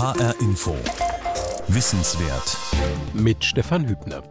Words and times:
HR 0.00 0.34
Info. 0.40 0.74
Wissenswert. 1.68 2.56
Mit 3.12 3.44
Stefan 3.44 3.86
Hübner. 3.86 4.22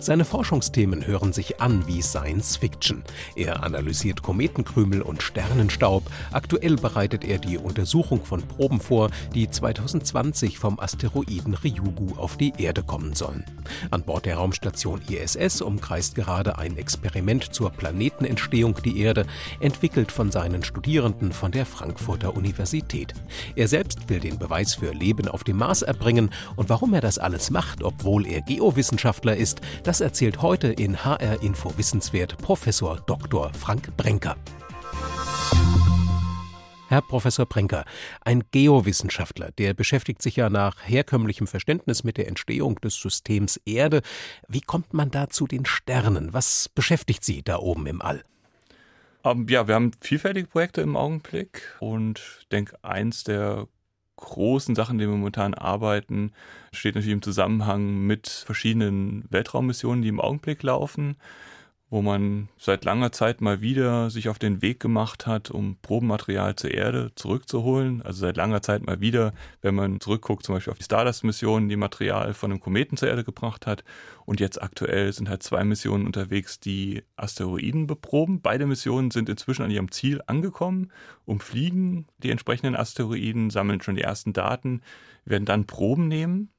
Seine 0.00 0.24
Forschungsthemen 0.24 1.06
hören 1.06 1.32
sich 1.32 1.60
an 1.60 1.86
wie 1.86 2.02
Science 2.02 2.56
Fiction. 2.56 3.02
Er 3.34 3.64
analysiert 3.64 4.22
Kometenkrümel 4.22 5.02
und 5.02 5.22
Sternenstaub. 5.22 6.04
Aktuell 6.30 6.76
bereitet 6.76 7.24
er 7.24 7.38
die 7.38 7.58
Untersuchung 7.58 8.24
von 8.24 8.42
Proben 8.42 8.80
vor, 8.80 9.10
die 9.34 9.50
2020 9.50 10.58
vom 10.58 10.78
Asteroiden 10.78 11.54
Ryugu 11.54 12.16
auf 12.16 12.36
die 12.36 12.52
Erde 12.58 12.82
kommen 12.84 13.14
sollen. 13.14 13.44
An 13.90 14.02
Bord 14.02 14.26
der 14.26 14.36
Raumstation 14.36 15.02
ISS 15.08 15.60
umkreist 15.60 16.14
gerade 16.14 16.58
ein 16.58 16.76
Experiment 16.78 17.52
zur 17.52 17.70
Planetenentstehung 17.70 18.76
die 18.84 19.00
Erde, 19.00 19.26
entwickelt 19.60 20.12
von 20.12 20.30
seinen 20.30 20.62
Studierenden 20.62 21.32
von 21.32 21.50
der 21.50 21.66
Frankfurter 21.66 22.36
Universität. 22.36 23.14
Er 23.56 23.66
selbst 23.66 24.08
will 24.08 24.20
den 24.20 24.38
Beweis 24.38 24.74
für 24.74 24.92
Leben 24.92 25.28
auf 25.28 25.44
dem 25.44 25.56
Mars 25.58 25.82
erbringen 25.82 26.30
und 26.56 26.68
warum 26.68 26.94
er 26.94 27.00
das 27.00 27.18
alles 27.18 27.50
macht, 27.50 27.82
obwohl 27.82 28.26
er 28.26 28.42
Geowissenschaftler 28.42 29.36
ist, 29.36 29.60
das 29.88 30.02
erzählt 30.02 30.42
heute 30.42 30.68
in 30.68 31.02
HR 31.02 31.42
Info 31.42 31.72
Wissenswert 31.78 32.36
Professor 32.36 33.00
Dr. 33.06 33.50
Frank 33.54 33.96
Brenker. 33.96 34.36
Herr 36.88 37.00
Professor 37.00 37.46
Brenker, 37.46 37.86
ein 38.20 38.44
Geowissenschaftler, 38.50 39.50
der 39.52 39.72
beschäftigt 39.72 40.20
sich 40.20 40.36
ja 40.36 40.50
nach 40.50 40.86
herkömmlichem 40.86 41.46
Verständnis 41.46 42.04
mit 42.04 42.18
der 42.18 42.28
Entstehung 42.28 42.74
des 42.82 42.96
Systems 42.96 43.56
Erde. 43.64 44.02
Wie 44.46 44.60
kommt 44.60 44.92
man 44.92 45.10
da 45.10 45.30
zu 45.30 45.46
den 45.46 45.64
Sternen? 45.64 46.34
Was 46.34 46.68
beschäftigt 46.68 47.24
Sie 47.24 47.40
da 47.42 47.56
oben 47.56 47.86
im 47.86 48.02
All? 48.02 48.22
Ähm, 49.24 49.46
ja, 49.48 49.68
wir 49.68 49.74
haben 49.74 49.92
vielfältige 50.02 50.48
Projekte 50.48 50.82
im 50.82 50.96
Augenblick 50.96 51.62
und 51.80 52.20
ich 52.40 52.48
denke, 52.48 52.76
eins 52.84 53.24
der 53.24 53.66
großen 54.18 54.74
Sachen, 54.74 54.98
die 54.98 55.06
wir 55.06 55.12
momentan 55.12 55.54
arbeiten, 55.54 56.32
steht 56.72 56.94
natürlich 56.94 57.14
im 57.14 57.22
Zusammenhang 57.22 58.06
mit 58.06 58.28
verschiedenen 58.28 59.24
Weltraummissionen, 59.30 60.02
die 60.02 60.08
im 60.08 60.20
Augenblick 60.20 60.62
laufen 60.62 61.16
wo 61.90 62.02
man 62.02 62.48
seit 62.58 62.84
langer 62.84 63.12
Zeit 63.12 63.40
mal 63.40 63.62
wieder 63.62 64.10
sich 64.10 64.28
auf 64.28 64.38
den 64.38 64.60
Weg 64.60 64.78
gemacht 64.78 65.26
hat, 65.26 65.50
um 65.50 65.76
Probenmaterial 65.80 66.54
zur 66.54 66.70
Erde 66.70 67.12
zurückzuholen. 67.14 68.02
Also 68.02 68.20
seit 68.20 68.36
langer 68.36 68.60
Zeit 68.60 68.84
mal 68.84 69.00
wieder, 69.00 69.32
wenn 69.62 69.74
man 69.74 69.98
zurückguckt, 69.98 70.44
zum 70.44 70.54
Beispiel 70.54 70.70
auf 70.70 70.78
die 70.78 70.84
Stardust-Missionen, 70.84 71.70
die 71.70 71.76
Material 71.76 72.34
von 72.34 72.50
einem 72.50 72.60
Kometen 72.60 72.98
zur 72.98 73.08
Erde 73.08 73.24
gebracht 73.24 73.66
hat. 73.66 73.84
Und 74.26 74.38
jetzt 74.38 74.60
aktuell 74.60 75.10
sind 75.14 75.30
halt 75.30 75.42
zwei 75.42 75.64
Missionen 75.64 76.04
unterwegs, 76.04 76.60
die 76.60 77.04
Asteroiden 77.16 77.86
beproben. 77.86 78.42
Beide 78.42 78.66
Missionen 78.66 79.10
sind 79.10 79.30
inzwischen 79.30 79.62
an 79.62 79.70
ihrem 79.70 79.90
Ziel 79.90 80.20
angekommen, 80.26 80.92
umfliegen 81.24 82.06
die 82.18 82.30
entsprechenden 82.30 82.76
Asteroiden, 82.76 83.48
sammeln 83.48 83.80
schon 83.80 83.94
die 83.94 84.02
ersten 84.02 84.34
Daten, 84.34 84.82
werden 85.24 85.46
dann 85.46 85.66
Proben 85.66 86.08
nehmen 86.08 86.50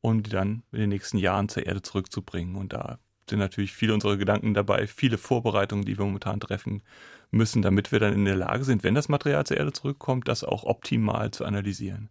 und 0.00 0.26
die 0.26 0.30
dann 0.30 0.64
in 0.72 0.80
den 0.80 0.88
nächsten 0.88 1.18
Jahren 1.18 1.48
zur 1.48 1.66
Erde 1.66 1.82
zurückzubringen. 1.82 2.56
Und 2.56 2.72
da 2.72 2.98
sind 3.28 3.38
natürlich 3.38 3.72
viele 3.72 3.94
unserer 3.94 4.16
Gedanken 4.16 4.54
dabei, 4.54 4.86
viele 4.86 5.18
Vorbereitungen, 5.18 5.84
die 5.84 5.98
wir 5.98 6.04
momentan 6.04 6.40
treffen 6.40 6.82
müssen, 7.30 7.62
damit 7.62 7.92
wir 7.92 8.00
dann 8.00 8.12
in 8.12 8.24
der 8.24 8.36
Lage 8.36 8.64
sind, 8.64 8.84
wenn 8.84 8.94
das 8.94 9.08
Material 9.08 9.44
zur 9.46 9.56
Erde 9.56 9.72
zurückkommt, 9.72 10.28
das 10.28 10.44
auch 10.44 10.64
optimal 10.64 11.30
zu 11.30 11.44
analysieren. 11.44 12.10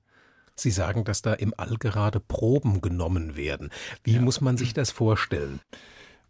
Sie 0.55 0.71
sagen, 0.71 1.03
dass 1.03 1.21
da 1.21 1.33
im 1.33 1.53
All 1.57 1.77
gerade 1.77 2.19
Proben 2.19 2.81
genommen 2.81 3.35
werden. 3.35 3.71
Wie 4.03 4.15
ja. 4.15 4.21
muss 4.21 4.41
man 4.41 4.57
sich 4.57 4.73
das 4.73 4.91
vorstellen? 4.91 5.59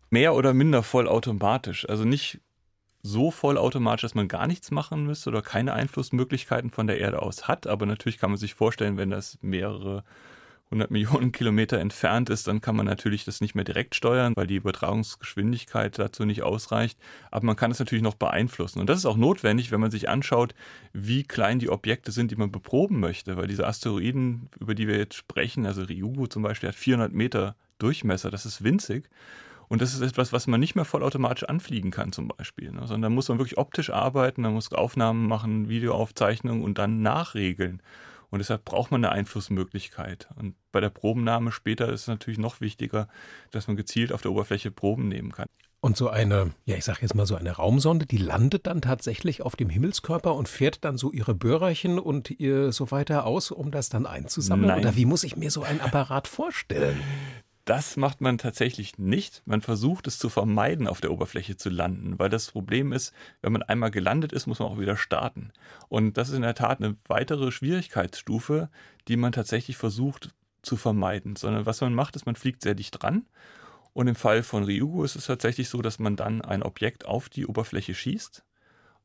Mehr 0.09 0.35
oder 0.35 0.53
minder 0.53 0.83
vollautomatisch. 0.83 1.87
Also 1.89 2.05
nicht 2.05 2.39
so 3.01 3.31
vollautomatisch, 3.31 4.03
dass 4.03 4.15
man 4.15 4.27
gar 4.27 4.47
nichts 4.47 4.71
machen 4.71 5.05
müsste 5.05 5.29
oder 5.29 5.41
keine 5.41 5.73
Einflussmöglichkeiten 5.73 6.69
von 6.69 6.87
der 6.87 6.99
Erde 6.99 7.21
aus 7.21 7.47
hat. 7.47 7.67
Aber 7.67 7.85
natürlich 7.85 8.19
kann 8.19 8.31
man 8.31 8.37
sich 8.37 8.53
vorstellen, 8.53 8.97
wenn 8.97 9.09
das 9.09 9.37
mehrere 9.41 10.03
100 10.71 10.89
Millionen 10.89 11.31
Kilometer 11.33 11.79
entfernt 11.79 12.29
ist, 12.29 12.47
dann 12.47 12.61
kann 12.61 12.75
man 12.75 12.85
natürlich 12.85 13.25
das 13.25 13.41
nicht 13.41 13.55
mehr 13.55 13.63
direkt 13.63 13.93
steuern, 13.93 14.33
weil 14.35 14.47
die 14.47 14.55
Übertragungsgeschwindigkeit 14.55 15.99
dazu 15.99 16.25
nicht 16.25 16.43
ausreicht. 16.43 16.97
Aber 17.29 17.45
man 17.45 17.55
kann 17.55 17.71
es 17.71 17.79
natürlich 17.79 18.03
noch 18.03 18.15
beeinflussen. 18.15 18.79
Und 18.79 18.89
das 18.89 18.97
ist 18.97 19.05
auch 19.05 19.17
notwendig, 19.17 19.71
wenn 19.71 19.81
man 19.81 19.91
sich 19.91 20.09
anschaut, 20.09 20.55
wie 20.93 21.23
klein 21.23 21.59
die 21.59 21.69
Objekte 21.69 22.11
sind, 22.11 22.31
die 22.31 22.37
man 22.37 22.51
beproben 22.51 22.99
möchte. 22.99 23.37
Weil 23.37 23.47
diese 23.47 23.67
Asteroiden, 23.67 24.49
über 24.59 24.73
die 24.73 24.87
wir 24.87 24.97
jetzt 24.97 25.15
sprechen, 25.15 25.65
also 25.65 25.83
Ryugu 25.83 26.27
zum 26.27 26.41
Beispiel, 26.41 26.69
hat 26.69 26.75
400 26.75 27.13
Meter 27.13 27.55
Durchmesser. 27.77 28.31
Das 28.31 28.45
ist 28.45 28.63
winzig. 28.63 29.09
Und 29.67 29.81
das 29.81 29.93
ist 29.93 30.01
etwas, 30.01 30.33
was 30.33 30.47
man 30.47 30.59
nicht 30.59 30.75
mehr 30.75 30.83
vollautomatisch 30.83 31.45
anfliegen 31.45 31.91
kann 31.91 32.11
zum 32.11 32.27
Beispiel, 32.27 32.71
ne? 32.71 32.81
sondern 32.81 33.03
da 33.03 33.09
muss 33.09 33.29
man 33.29 33.37
wirklich 33.37 33.57
optisch 33.57 33.89
arbeiten, 33.89 34.41
man 34.41 34.53
muss 34.53 34.69
Aufnahmen 34.73 35.29
machen, 35.29 35.69
Videoaufzeichnungen 35.69 36.61
und 36.61 36.77
dann 36.77 37.01
nachregeln. 37.01 37.81
Und 38.31 38.39
deshalb 38.39 38.65
braucht 38.65 38.91
man 38.91 39.03
eine 39.03 39.13
Einflussmöglichkeit. 39.13 40.29
Und 40.35 40.55
bei 40.71 40.79
der 40.79 40.89
Probennahme 40.89 41.51
später 41.51 41.89
ist 41.89 42.01
es 42.01 42.07
natürlich 42.07 42.39
noch 42.39 42.61
wichtiger, 42.61 43.07
dass 43.51 43.67
man 43.67 43.75
gezielt 43.75 44.13
auf 44.13 44.21
der 44.21 44.31
Oberfläche 44.31 44.71
Proben 44.71 45.09
nehmen 45.09 45.31
kann. 45.31 45.47
Und 45.83 45.97
so 45.97 46.09
eine, 46.09 46.51
ja, 46.65 46.75
ich 46.75 46.85
sag 46.85 47.01
jetzt 47.01 47.15
mal 47.15 47.25
so 47.25 47.35
eine 47.35 47.53
Raumsonde, 47.53 48.05
die 48.05 48.17
landet 48.17 48.67
dann 48.67 48.81
tatsächlich 48.81 49.41
auf 49.41 49.55
dem 49.55 49.67
Himmelskörper 49.69 50.35
und 50.35 50.47
fährt 50.47 50.85
dann 50.85 50.95
so 50.95 51.11
ihre 51.11 51.33
Böhrerchen 51.33 51.97
und 51.97 52.29
ihr 52.29 52.71
so 52.71 52.91
weiter 52.91 53.25
aus, 53.25 53.49
um 53.49 53.71
das 53.71 53.89
dann 53.89 54.05
einzusammeln? 54.05 54.67
Nein. 54.67 54.79
Oder 54.79 54.95
wie 54.95 55.05
muss 55.05 55.23
ich 55.23 55.35
mir 55.35 55.49
so 55.49 55.63
einen 55.63 55.81
Apparat 55.81 56.27
vorstellen? 56.27 57.01
Das 57.65 57.95
macht 57.95 58.21
man 58.21 58.39
tatsächlich 58.39 58.97
nicht. 58.97 59.43
Man 59.45 59.61
versucht 59.61 60.07
es 60.07 60.17
zu 60.17 60.29
vermeiden, 60.29 60.87
auf 60.87 60.99
der 60.99 61.11
Oberfläche 61.11 61.57
zu 61.57 61.69
landen, 61.69 62.17
weil 62.17 62.29
das 62.29 62.51
Problem 62.51 62.91
ist, 62.91 63.13
wenn 63.41 63.53
man 63.53 63.61
einmal 63.61 63.91
gelandet 63.91 64.33
ist, 64.33 64.47
muss 64.47 64.59
man 64.59 64.69
auch 64.69 64.79
wieder 64.79 64.97
starten. 64.97 65.51
Und 65.87 66.17
das 66.17 66.29
ist 66.29 66.35
in 66.35 66.41
der 66.41 66.55
Tat 66.55 66.79
eine 66.79 66.95
weitere 67.07 67.51
Schwierigkeitsstufe, 67.51 68.69
die 69.07 69.15
man 69.15 69.31
tatsächlich 69.31 69.77
versucht 69.77 70.33
zu 70.63 70.75
vermeiden. 70.75 71.35
Sondern 71.35 71.67
was 71.67 71.81
man 71.81 71.93
macht, 71.93 72.15
ist, 72.15 72.25
man 72.25 72.35
fliegt 72.35 72.63
sehr 72.63 72.75
dicht 72.75 73.01
dran. 73.01 73.27
Und 73.93 74.07
im 74.07 74.15
Fall 74.15 74.41
von 74.41 74.63
Ryugu 74.63 75.03
ist 75.03 75.15
es 75.15 75.25
tatsächlich 75.25 75.69
so, 75.69 75.81
dass 75.81 75.99
man 75.99 76.15
dann 76.15 76.41
ein 76.41 76.63
Objekt 76.63 77.05
auf 77.05 77.29
die 77.29 77.45
Oberfläche 77.45 77.93
schießt, 77.93 78.43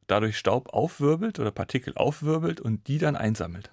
dadurch 0.07 0.39
Staub 0.39 0.73
aufwirbelt 0.73 1.41
oder 1.41 1.51
Partikel 1.51 1.95
aufwirbelt 1.97 2.61
und 2.61 2.87
die 2.87 2.99
dann 2.99 3.17
einsammelt. 3.17 3.71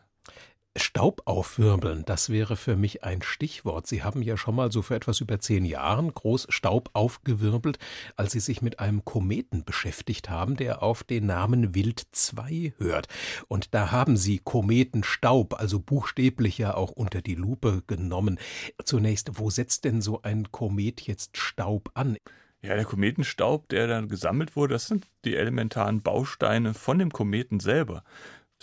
Staub 0.76 1.22
aufwirbeln, 1.26 2.04
das 2.06 2.30
wäre 2.30 2.56
für 2.56 2.76
mich 2.76 3.04
ein 3.04 3.22
Stichwort. 3.22 3.86
Sie 3.86 4.04
haben 4.04 4.24
ja 4.24 4.38
schon 4.38 4.56
mal 4.56 4.72
so 4.72 4.82
für 4.82 4.96
etwas 4.96 5.22
über 5.22 5.40
zehn 5.40 5.66
Jahren 5.66 6.12
groß 6.12 6.48
Staub 6.50 6.90
aufgewirbelt, 6.94 7.78
als 8.16 8.32
Sie 8.32 8.40
sich 8.40 8.64
mit 8.64 8.80
einem 8.80 9.06
Kometen 9.06 9.66
beschäftigt 9.66 10.32
haben, 10.32 10.56
der 10.56 10.82
auf 10.82 11.04
den 11.04 11.28
Namen 11.28 11.76
Wild 11.76 12.08
2 12.12 12.74
hört. 12.80 13.08
Und 13.48 13.76
da 13.76 13.92
haben 13.92 14.18
Sie 14.18 14.40
Kometenstaub, 14.40 15.60
also 15.60 15.80
buchstäblich 15.80 16.58
ja 16.58 16.74
auch 16.74 16.90
unter 16.90 17.22
die 17.22 17.36
Lupe 17.36 17.84
genommen. 17.86 18.40
Zunächst, 18.84 19.38
wo 19.38 19.52
setzt 19.52 19.86
denn 19.86 20.02
so 20.02 20.24
ein 20.24 20.52
Komet 20.52 21.02
jetzt 21.02 21.38
Staub 21.38 21.92
an? 21.94 22.18
Ja, 22.64 22.76
der 22.76 22.86
Kometenstaub, 22.86 23.70
der 23.70 23.88
dann 23.88 24.08
gesammelt 24.08 24.56
wurde, 24.56 24.74
das 24.74 24.88
sind 24.88 25.06
die 25.26 25.36
elementaren 25.36 26.02
Bausteine 26.02 26.74
von 26.74 26.98
dem 26.98 27.12
Kometen 27.12 27.60
selber 27.60 28.04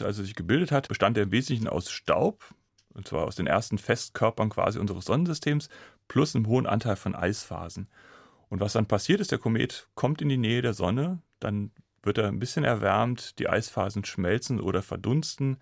als 0.02 0.18
er 0.18 0.24
sich 0.24 0.34
gebildet 0.34 0.72
hat, 0.72 0.88
bestand 0.88 1.16
er 1.16 1.24
im 1.24 1.32
Wesentlichen 1.32 1.68
aus 1.68 1.90
Staub, 1.90 2.44
und 2.94 3.08
zwar 3.08 3.24
aus 3.24 3.36
den 3.36 3.46
ersten 3.46 3.78
Festkörpern 3.78 4.50
quasi 4.50 4.78
unseres 4.78 5.04
Sonnensystems, 5.04 5.68
plus 6.08 6.34
einem 6.34 6.46
hohen 6.46 6.66
Anteil 6.66 6.96
von 6.96 7.14
Eisphasen. 7.14 7.88
Und 8.48 8.60
was 8.60 8.72
dann 8.72 8.86
passiert 8.86 9.20
ist, 9.20 9.30
der 9.30 9.38
Komet 9.38 9.88
kommt 9.94 10.20
in 10.20 10.28
die 10.28 10.36
Nähe 10.36 10.62
der 10.62 10.74
Sonne, 10.74 11.22
dann 11.38 11.70
wird 12.02 12.18
er 12.18 12.28
ein 12.28 12.38
bisschen 12.38 12.64
erwärmt, 12.64 13.38
die 13.38 13.48
Eisphasen 13.48 14.04
schmelzen 14.04 14.60
oder 14.60 14.82
verdunsten 14.82 15.58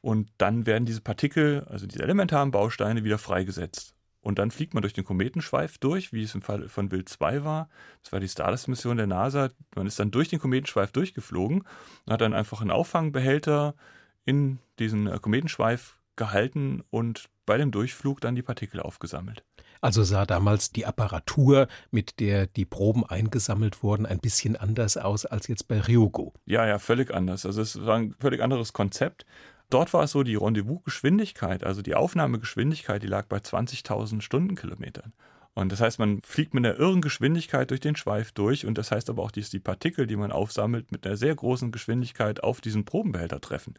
und 0.00 0.30
dann 0.38 0.66
werden 0.66 0.86
diese 0.86 1.00
Partikel, 1.00 1.66
also 1.68 1.86
diese 1.86 2.02
elementaren 2.02 2.52
Bausteine, 2.52 3.02
wieder 3.02 3.18
freigesetzt. 3.18 3.95
Und 4.26 4.40
dann 4.40 4.50
fliegt 4.50 4.74
man 4.74 4.82
durch 4.82 4.92
den 4.92 5.04
Kometenschweif 5.04 5.78
durch, 5.78 6.12
wie 6.12 6.24
es 6.24 6.34
im 6.34 6.42
Fall 6.42 6.68
von 6.68 6.90
Wild 6.90 7.08
2 7.08 7.44
war. 7.44 7.68
Das 8.02 8.10
war 8.10 8.18
die 8.18 8.28
Stardust-Mission 8.28 8.96
der 8.96 9.06
NASA. 9.06 9.50
Man 9.76 9.86
ist 9.86 10.00
dann 10.00 10.10
durch 10.10 10.26
den 10.26 10.40
Kometenschweif 10.40 10.90
durchgeflogen 10.90 11.60
und 11.60 12.12
hat 12.12 12.20
dann 12.20 12.34
einfach 12.34 12.60
einen 12.60 12.72
Auffangbehälter 12.72 13.76
in 14.24 14.58
diesen 14.80 15.06
äh, 15.06 15.20
Kometenschweif 15.22 16.00
gehalten 16.16 16.82
und 16.90 17.26
bei 17.46 17.56
dem 17.56 17.70
Durchflug 17.70 18.20
dann 18.20 18.34
die 18.34 18.42
Partikel 18.42 18.80
aufgesammelt. 18.80 19.44
Also 19.80 20.02
sah 20.02 20.26
damals 20.26 20.72
die 20.72 20.86
Apparatur, 20.86 21.68
mit 21.92 22.18
der 22.18 22.48
die 22.48 22.64
Proben 22.64 23.06
eingesammelt 23.06 23.84
wurden, 23.84 24.06
ein 24.06 24.18
bisschen 24.18 24.56
anders 24.56 24.96
aus 24.96 25.24
als 25.24 25.46
jetzt 25.46 25.68
bei 25.68 25.80
Ryugu. 25.80 26.32
Ja, 26.46 26.66
ja, 26.66 26.80
völlig 26.80 27.14
anders. 27.14 27.46
Also 27.46 27.62
es 27.62 27.80
war 27.86 27.98
ein 27.98 28.16
völlig 28.18 28.42
anderes 28.42 28.72
Konzept. 28.72 29.24
Dort 29.70 29.92
war 29.92 30.04
es 30.04 30.12
so, 30.12 30.22
die 30.22 30.36
Rendezvous-Geschwindigkeit, 30.36 31.64
also 31.64 31.82
die 31.82 31.94
Aufnahmegeschwindigkeit, 31.94 33.02
die 33.02 33.08
lag 33.08 33.26
bei 33.26 33.38
20.000 33.38 34.20
Stundenkilometern. 34.20 35.12
Und 35.54 35.72
das 35.72 35.80
heißt, 35.80 35.98
man 35.98 36.20
fliegt 36.22 36.52
mit 36.52 36.66
einer 36.66 36.78
irren 36.78 37.00
Geschwindigkeit 37.00 37.70
durch 37.70 37.80
den 37.80 37.96
Schweif 37.96 38.30
durch 38.32 38.66
und 38.66 38.76
das 38.76 38.90
heißt 38.90 39.08
aber 39.08 39.22
auch, 39.22 39.30
dass 39.30 39.48
die 39.48 39.58
Partikel, 39.58 40.06
die 40.06 40.16
man 40.16 40.30
aufsammelt, 40.30 40.92
mit 40.92 41.06
einer 41.06 41.16
sehr 41.16 41.34
großen 41.34 41.72
Geschwindigkeit 41.72 42.44
auf 42.44 42.60
diesen 42.60 42.84
Probenbehälter 42.84 43.40
treffen. 43.40 43.72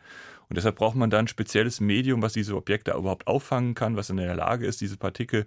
Und 0.50 0.58
deshalb 0.58 0.78
braucht 0.78 0.96
man 0.96 1.12
dann 1.12 1.26
ein 1.26 1.28
spezielles 1.28 1.80
Medium, 1.80 2.24
was 2.24 2.34
diese 2.34 2.56
Objekte 2.56 2.94
überhaupt 2.94 3.28
auffangen 3.28 3.76
kann, 3.76 3.96
was 3.96 4.10
in 4.10 4.18
der 4.18 4.36
Lage 4.36 4.66
ist, 4.66 4.82
diese 4.82 4.98
Partikel 4.98 5.46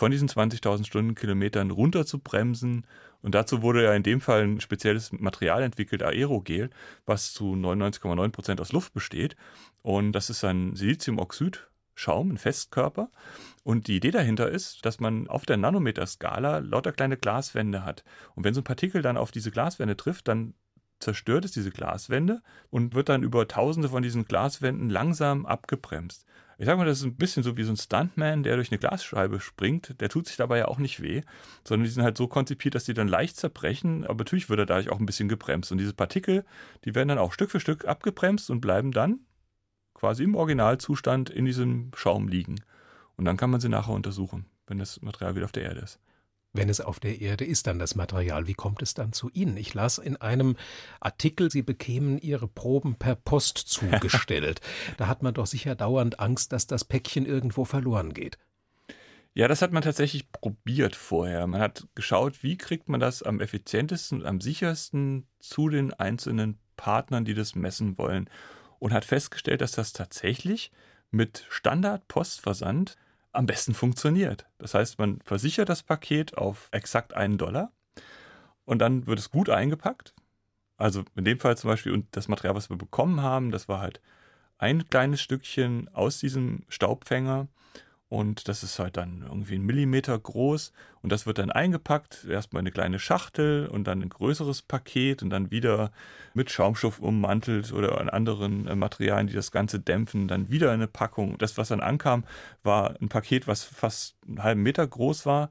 von 0.00 0.10
diesen 0.10 0.30
20.000 0.30 0.86
Stundenkilometern 0.86 1.70
runter 1.70 2.06
zu 2.06 2.20
bremsen. 2.20 2.86
Und 3.20 3.34
dazu 3.34 3.60
wurde 3.60 3.84
ja 3.84 3.92
in 3.92 4.02
dem 4.02 4.22
Fall 4.22 4.44
ein 4.44 4.60
spezielles 4.62 5.12
Material 5.12 5.62
entwickelt, 5.62 6.02
Aerogel, 6.02 6.70
was 7.04 7.34
zu 7.34 7.52
99,9 7.52 8.30
Prozent 8.30 8.62
aus 8.62 8.72
Luft 8.72 8.94
besteht. 8.94 9.36
Und 9.82 10.12
das 10.12 10.30
ist 10.30 10.42
ein 10.42 10.74
Siliziumoxid, 10.74 11.68
Schaum, 11.94 12.30
ein 12.30 12.38
Festkörper. 12.38 13.10
Und 13.62 13.88
die 13.88 13.96
Idee 13.96 14.10
dahinter 14.10 14.48
ist, 14.48 14.86
dass 14.86 15.00
man 15.00 15.28
auf 15.28 15.44
der 15.44 15.58
Nanometer-Skala 15.58 16.60
lauter 16.60 16.92
kleine 16.92 17.18
Glaswände 17.18 17.84
hat. 17.84 18.02
Und 18.34 18.44
wenn 18.44 18.54
so 18.54 18.62
ein 18.62 18.64
Partikel 18.64 19.02
dann 19.02 19.18
auf 19.18 19.32
diese 19.32 19.50
Glaswände 19.50 19.98
trifft, 19.98 20.28
dann 20.28 20.54
zerstört 20.98 21.44
es 21.44 21.52
diese 21.52 21.72
Glaswände 21.72 22.40
und 22.70 22.94
wird 22.94 23.10
dann 23.10 23.22
über 23.22 23.46
tausende 23.48 23.90
von 23.90 24.02
diesen 24.02 24.24
Glaswänden 24.24 24.88
langsam 24.88 25.44
abgebremst. 25.44 26.24
Ich 26.60 26.66
sag 26.66 26.76
mal, 26.76 26.84
das 26.84 26.98
ist 26.98 27.04
ein 27.04 27.14
bisschen 27.14 27.42
so 27.42 27.56
wie 27.56 27.62
so 27.62 27.72
ein 27.72 27.78
Stuntman, 27.78 28.42
der 28.42 28.56
durch 28.56 28.70
eine 28.70 28.78
Glasscheibe 28.78 29.40
springt. 29.40 29.98
Der 29.98 30.10
tut 30.10 30.26
sich 30.26 30.36
dabei 30.36 30.58
ja 30.58 30.68
auch 30.68 30.76
nicht 30.76 31.00
weh, 31.00 31.22
sondern 31.66 31.84
die 31.84 31.90
sind 31.90 32.02
halt 32.02 32.18
so 32.18 32.28
konzipiert, 32.28 32.74
dass 32.74 32.84
die 32.84 32.92
dann 32.92 33.08
leicht 33.08 33.38
zerbrechen. 33.38 34.04
Aber 34.04 34.18
natürlich 34.18 34.50
wird 34.50 34.58
er 34.58 34.66
dadurch 34.66 34.90
auch 34.90 35.00
ein 35.00 35.06
bisschen 35.06 35.30
gebremst. 35.30 35.72
Und 35.72 35.78
diese 35.78 35.94
Partikel, 35.94 36.44
die 36.84 36.94
werden 36.94 37.08
dann 37.08 37.16
auch 37.16 37.32
Stück 37.32 37.50
für 37.50 37.60
Stück 37.60 37.86
abgebremst 37.86 38.50
und 38.50 38.60
bleiben 38.60 38.92
dann 38.92 39.20
quasi 39.94 40.22
im 40.22 40.34
Originalzustand 40.34 41.30
in 41.30 41.46
diesem 41.46 41.92
Schaum 41.94 42.28
liegen. 42.28 42.56
Und 43.16 43.24
dann 43.24 43.38
kann 43.38 43.48
man 43.48 43.62
sie 43.62 43.70
nachher 43.70 43.94
untersuchen, 43.94 44.44
wenn 44.66 44.76
das 44.76 45.00
Material 45.00 45.36
wieder 45.36 45.46
auf 45.46 45.52
der 45.52 45.62
Erde 45.62 45.80
ist 45.80 45.98
wenn 46.52 46.68
es 46.68 46.80
auf 46.80 46.98
der 46.98 47.20
Erde 47.20 47.44
ist, 47.44 47.66
dann 47.66 47.78
das 47.78 47.94
Material. 47.94 48.46
Wie 48.46 48.54
kommt 48.54 48.82
es 48.82 48.94
dann 48.94 49.12
zu 49.12 49.30
Ihnen? 49.30 49.56
Ich 49.56 49.74
las 49.74 49.98
in 49.98 50.16
einem 50.16 50.56
Artikel, 50.98 51.50
Sie 51.50 51.62
bekämen 51.62 52.18
Ihre 52.18 52.48
Proben 52.48 52.96
per 52.96 53.14
Post 53.14 53.58
zugestellt. 53.66 54.60
da 54.96 55.06
hat 55.06 55.22
man 55.22 55.34
doch 55.34 55.46
sicher 55.46 55.74
dauernd 55.74 56.18
Angst, 56.18 56.52
dass 56.52 56.66
das 56.66 56.84
Päckchen 56.84 57.26
irgendwo 57.26 57.64
verloren 57.64 58.14
geht. 58.14 58.38
Ja, 59.32 59.46
das 59.46 59.62
hat 59.62 59.72
man 59.72 59.82
tatsächlich 59.82 60.32
probiert 60.32 60.96
vorher. 60.96 61.46
Man 61.46 61.60
hat 61.60 61.86
geschaut, 61.94 62.42
wie 62.42 62.58
kriegt 62.58 62.88
man 62.88 62.98
das 62.98 63.22
am 63.22 63.40
effizientesten 63.40 64.20
und 64.20 64.26
am 64.26 64.40
sichersten 64.40 65.28
zu 65.38 65.68
den 65.68 65.94
einzelnen 65.94 66.58
Partnern, 66.76 67.24
die 67.24 67.34
das 67.34 67.54
messen 67.54 67.96
wollen. 67.96 68.28
Und 68.80 68.92
hat 68.92 69.04
festgestellt, 69.04 69.60
dass 69.60 69.72
das 69.72 69.92
tatsächlich 69.92 70.72
mit 71.10 71.46
Standard-Postversand 71.48 72.96
am 73.32 73.46
besten 73.46 73.74
funktioniert. 73.74 74.46
Das 74.58 74.74
heißt, 74.74 74.98
man 74.98 75.20
versichert 75.24 75.68
das 75.68 75.82
Paket 75.82 76.36
auf 76.36 76.68
exakt 76.72 77.14
einen 77.14 77.38
Dollar 77.38 77.72
und 78.64 78.80
dann 78.80 79.06
wird 79.06 79.18
es 79.18 79.30
gut 79.30 79.50
eingepackt. 79.50 80.14
Also 80.76 81.04
in 81.14 81.24
dem 81.24 81.38
Fall 81.38 81.56
zum 81.58 81.68
Beispiel 81.68 81.92
und 81.92 82.06
das 82.12 82.28
Material, 82.28 82.54
was 82.54 82.70
wir 82.70 82.78
bekommen 82.78 83.22
haben, 83.22 83.50
das 83.50 83.68
war 83.68 83.80
halt 83.80 84.00
ein 84.58 84.88
kleines 84.88 85.20
Stückchen 85.20 85.88
aus 85.94 86.18
diesem 86.18 86.64
Staubfänger 86.68 87.48
und 88.10 88.48
das 88.48 88.64
ist 88.64 88.80
halt 88.80 88.96
dann 88.96 89.22
irgendwie 89.22 89.54
ein 89.54 89.62
Millimeter 89.62 90.18
groß 90.18 90.72
und 91.00 91.12
das 91.12 91.26
wird 91.26 91.38
dann 91.38 91.52
eingepackt, 91.52 92.26
erstmal 92.28 92.58
eine 92.58 92.72
kleine 92.72 92.98
Schachtel 92.98 93.68
und 93.68 93.84
dann 93.84 94.02
ein 94.02 94.08
größeres 94.08 94.62
Paket 94.62 95.22
und 95.22 95.30
dann 95.30 95.52
wieder 95.52 95.92
mit 96.34 96.50
Schaumstoff 96.50 96.98
ummantelt 96.98 97.72
oder 97.72 98.00
an 98.00 98.08
anderen 98.08 98.66
äh, 98.66 98.74
Materialien, 98.74 99.28
die 99.28 99.34
das 99.34 99.52
Ganze 99.52 99.78
dämpfen, 99.78 100.26
dann 100.26 100.50
wieder 100.50 100.72
eine 100.72 100.88
Packung. 100.88 101.38
Das, 101.38 101.56
was 101.56 101.68
dann 101.68 101.80
ankam, 101.80 102.24
war 102.64 102.96
ein 103.00 103.08
Paket, 103.08 103.46
was 103.46 103.62
fast 103.62 104.16
einen 104.26 104.42
halben 104.42 104.62
Meter 104.64 104.84
groß 104.84 105.24
war. 105.24 105.50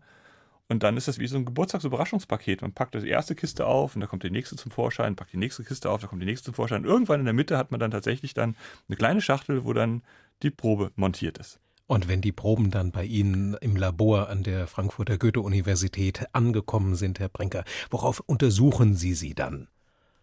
Und 0.68 0.84
dann 0.84 0.98
ist 0.98 1.08
das 1.08 1.18
wie 1.18 1.28
so 1.28 1.38
ein 1.38 1.46
Geburtstagsüberraschungspaket. 1.46 2.62
Man 2.62 2.74
packt 2.74 2.94
die 2.94 3.08
erste 3.08 3.36
Kiste 3.36 3.68
auf 3.68 3.96
und 3.96 4.02
da 4.02 4.08
kommt 4.08 4.24
die 4.24 4.30
nächste 4.30 4.58
zum 4.58 4.70
Vorschein, 4.70 5.16
packt 5.16 5.32
die 5.32 5.38
nächste 5.38 5.64
Kiste 5.64 5.90
auf, 5.90 6.02
da 6.02 6.08
kommt 6.08 6.22
die 6.22 6.28
nächste 6.28 6.48
zum 6.48 6.56
Vorschein. 6.56 6.84
Irgendwann 6.84 7.22
in 7.22 7.26
der 7.26 7.34
Mitte 7.34 7.58
hat 7.58 7.72
man 7.72 7.80
dann 7.80 7.92
tatsächlich 7.92 8.34
dann 8.34 8.58
eine 8.90 8.98
kleine 8.98 9.22
Schachtel, 9.22 9.64
wo 9.64 9.72
dann 9.72 10.04
die 10.44 10.52
Probe 10.52 10.92
montiert 10.98 11.38
ist. 11.38 11.62
Und 11.90 12.08
wenn 12.08 12.22
die 12.22 12.32
Proben 12.32 12.70
dann 12.70 12.92
bei 12.92 13.04
Ihnen 13.04 13.56
im 13.56 13.76
Labor 13.76 14.30
an 14.30 14.44
der 14.44 14.68
Frankfurter 14.68 15.18
Goethe-Universität 15.18 16.28
angekommen 16.34 16.94
sind, 16.94 17.20
Herr 17.20 17.30
Brenker, 17.30 17.64
worauf 17.90 18.20
untersuchen 18.20 18.94
Sie 18.94 19.16
sie 19.16 19.34
dann? 19.34 19.70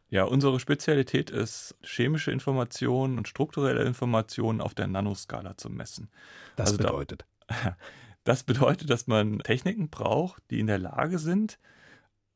Ja, 0.09 0.23
unsere 0.23 0.61
Spezialität 0.61 1.29
ist, 1.29 1.75
chemische 1.83 2.31
Informationen 2.31 3.19
und 3.19 3.27
strukturelle 3.27 3.83
Informationen 3.83 4.61
auf 4.61 4.75
der 4.75 4.87
Nanoskala 4.87 5.57
zu 5.57 5.69
messen. 5.69 6.09
Das 6.55 6.69
also 6.69 6.79
bedeutet? 6.79 7.27
Da, 7.49 7.77
das 8.23 8.45
bedeutet, 8.45 8.89
dass 8.89 9.09
man 9.09 9.41
Techniken 9.41 9.91
braucht, 9.91 10.45
die 10.53 10.61
in 10.61 10.69
der 10.69 10.79
Lage 10.79 11.19
sind, 11.19 11.59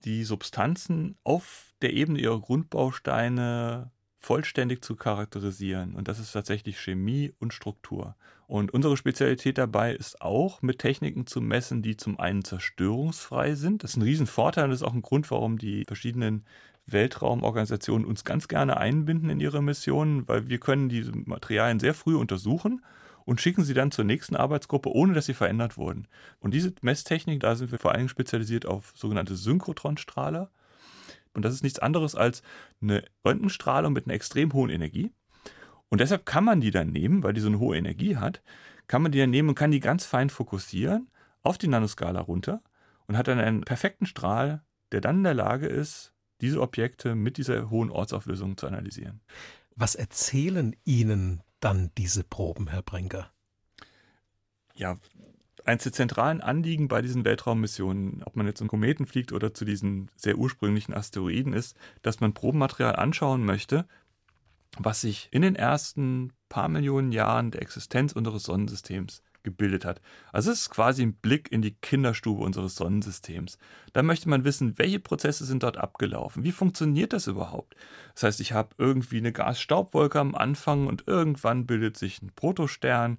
die 0.04 0.24
Substanzen 0.24 1.16
auf 1.22 1.72
der 1.82 1.92
Ebene 1.92 2.18
ihrer 2.18 2.40
Grundbausteine 2.40 3.92
vollständig 4.20 4.84
zu 4.84 4.96
charakterisieren. 4.96 5.94
Und 5.94 6.06
das 6.06 6.18
ist 6.18 6.32
tatsächlich 6.32 6.78
Chemie 6.78 7.32
und 7.38 7.54
Struktur. 7.54 8.14
Und 8.46 8.72
unsere 8.72 8.96
Spezialität 8.96 9.58
dabei 9.58 9.94
ist 9.94 10.20
auch, 10.20 10.60
mit 10.60 10.78
Techniken 10.78 11.26
zu 11.26 11.40
messen, 11.40 11.82
die 11.82 11.96
zum 11.96 12.20
einen 12.20 12.44
zerstörungsfrei 12.44 13.54
sind. 13.54 13.82
Das 13.82 13.92
ist 13.92 13.96
ein 13.96 14.02
Riesenvorteil 14.02 14.64
und 14.64 14.70
das 14.70 14.80
ist 14.80 14.86
auch 14.86 14.94
ein 14.94 15.02
Grund, 15.02 15.30
warum 15.30 15.56
die 15.56 15.84
verschiedenen 15.86 16.44
Weltraumorganisationen 16.86 18.06
uns 18.06 18.24
ganz 18.24 18.48
gerne 18.48 18.76
einbinden 18.76 19.30
in 19.30 19.40
ihre 19.40 19.62
Missionen, 19.62 20.26
weil 20.28 20.48
wir 20.48 20.58
können 20.58 20.88
diese 20.88 21.12
Materialien 21.12 21.80
sehr 21.80 21.94
früh 21.94 22.16
untersuchen 22.16 22.82
und 23.24 23.40
schicken 23.40 23.64
sie 23.64 23.74
dann 23.74 23.92
zur 23.92 24.04
nächsten 24.04 24.36
Arbeitsgruppe, 24.36 24.90
ohne 24.90 25.12
dass 25.14 25.26
sie 25.26 25.34
verändert 25.34 25.76
wurden. 25.76 26.08
Und 26.40 26.52
diese 26.52 26.72
Messtechnik, 26.82 27.40
da 27.40 27.54
sind 27.54 27.70
wir 27.70 27.78
vor 27.78 27.92
allem 27.92 28.08
spezialisiert 28.08 28.66
auf 28.66 28.92
sogenannte 28.96 29.36
Synchrotronstrahler. 29.36 30.50
Und 31.32 31.44
das 31.44 31.54
ist 31.54 31.62
nichts 31.62 31.78
anderes 31.78 32.14
als 32.14 32.42
eine 32.80 33.04
Röntgenstrahlung 33.24 33.92
mit 33.92 34.06
einer 34.06 34.14
extrem 34.14 34.52
hohen 34.52 34.70
Energie. 34.70 35.12
Und 35.88 36.00
deshalb 36.00 36.26
kann 36.26 36.44
man 36.44 36.60
die 36.60 36.70
dann 36.70 36.90
nehmen, 36.90 37.22
weil 37.22 37.32
die 37.32 37.40
so 37.40 37.48
eine 37.48 37.58
hohe 37.58 37.76
Energie 37.76 38.16
hat, 38.16 38.42
kann 38.86 39.02
man 39.02 39.12
die 39.12 39.18
dann 39.18 39.30
nehmen 39.30 39.50
und 39.50 39.54
kann 39.54 39.70
die 39.70 39.80
ganz 39.80 40.04
fein 40.04 40.30
fokussieren 40.30 41.08
auf 41.42 41.58
die 41.58 41.68
Nanoskala 41.68 42.20
runter 42.20 42.62
und 43.06 43.16
hat 43.16 43.28
dann 43.28 43.38
einen 43.38 43.62
perfekten 43.62 44.06
Strahl, 44.06 44.62
der 44.92 45.00
dann 45.00 45.18
in 45.18 45.24
der 45.24 45.34
Lage 45.34 45.66
ist, 45.66 46.12
diese 46.40 46.60
Objekte 46.60 47.14
mit 47.14 47.36
dieser 47.36 47.70
hohen 47.70 47.90
Ortsauflösung 47.90 48.56
zu 48.56 48.66
analysieren. 48.66 49.20
Was 49.76 49.94
erzählen 49.94 50.74
Ihnen 50.84 51.42
dann 51.60 51.90
diese 51.96 52.24
Proben, 52.24 52.68
Herr 52.68 52.82
Brenker? 52.82 53.30
Ja, 54.74 54.96
eines 55.64 55.84
der 55.84 55.92
zentralen 55.92 56.40
Anliegen 56.40 56.88
bei 56.88 57.02
diesen 57.02 57.24
Weltraummissionen, 57.24 58.22
ob 58.24 58.36
man 58.36 58.46
jetzt 58.46 58.58
zum 58.58 58.68
Kometen 58.68 59.06
fliegt 59.06 59.32
oder 59.32 59.54
zu 59.54 59.64
diesen 59.64 60.10
sehr 60.16 60.38
ursprünglichen 60.38 60.94
Asteroiden, 60.94 61.52
ist, 61.52 61.76
dass 62.02 62.20
man 62.20 62.34
Probenmaterial 62.34 62.96
anschauen 62.96 63.44
möchte, 63.44 63.86
was 64.78 65.00
sich 65.00 65.28
in 65.30 65.42
den 65.42 65.56
ersten 65.56 66.32
paar 66.48 66.68
Millionen 66.68 67.12
Jahren 67.12 67.50
der 67.50 67.62
Existenz 67.62 68.12
unseres 68.12 68.44
Sonnensystems 68.44 69.22
gebildet 69.42 69.84
hat. 69.84 70.00
Also 70.32 70.50
es 70.50 70.62
ist 70.62 70.70
quasi 70.70 71.02
ein 71.02 71.14
Blick 71.14 71.50
in 71.50 71.62
die 71.62 71.74
Kinderstube 71.74 72.42
unseres 72.42 72.76
Sonnensystems. 72.76 73.58
Da 73.92 74.02
möchte 74.02 74.28
man 74.28 74.44
wissen, 74.44 74.78
welche 74.78 75.00
Prozesse 75.00 75.44
sind 75.44 75.62
dort 75.62 75.78
abgelaufen? 75.78 76.44
Wie 76.44 76.52
funktioniert 76.52 77.12
das 77.12 77.26
überhaupt? 77.26 77.74
Das 78.14 78.24
heißt, 78.24 78.40
ich 78.40 78.52
habe 78.52 78.70
irgendwie 78.78 79.18
eine 79.18 79.32
Gasstaubwolke 79.32 80.20
am 80.20 80.34
Anfang 80.34 80.86
und 80.86 81.04
irgendwann 81.06 81.66
bildet 81.66 81.96
sich 81.96 82.22
ein 82.22 82.32
Protostern. 82.34 83.18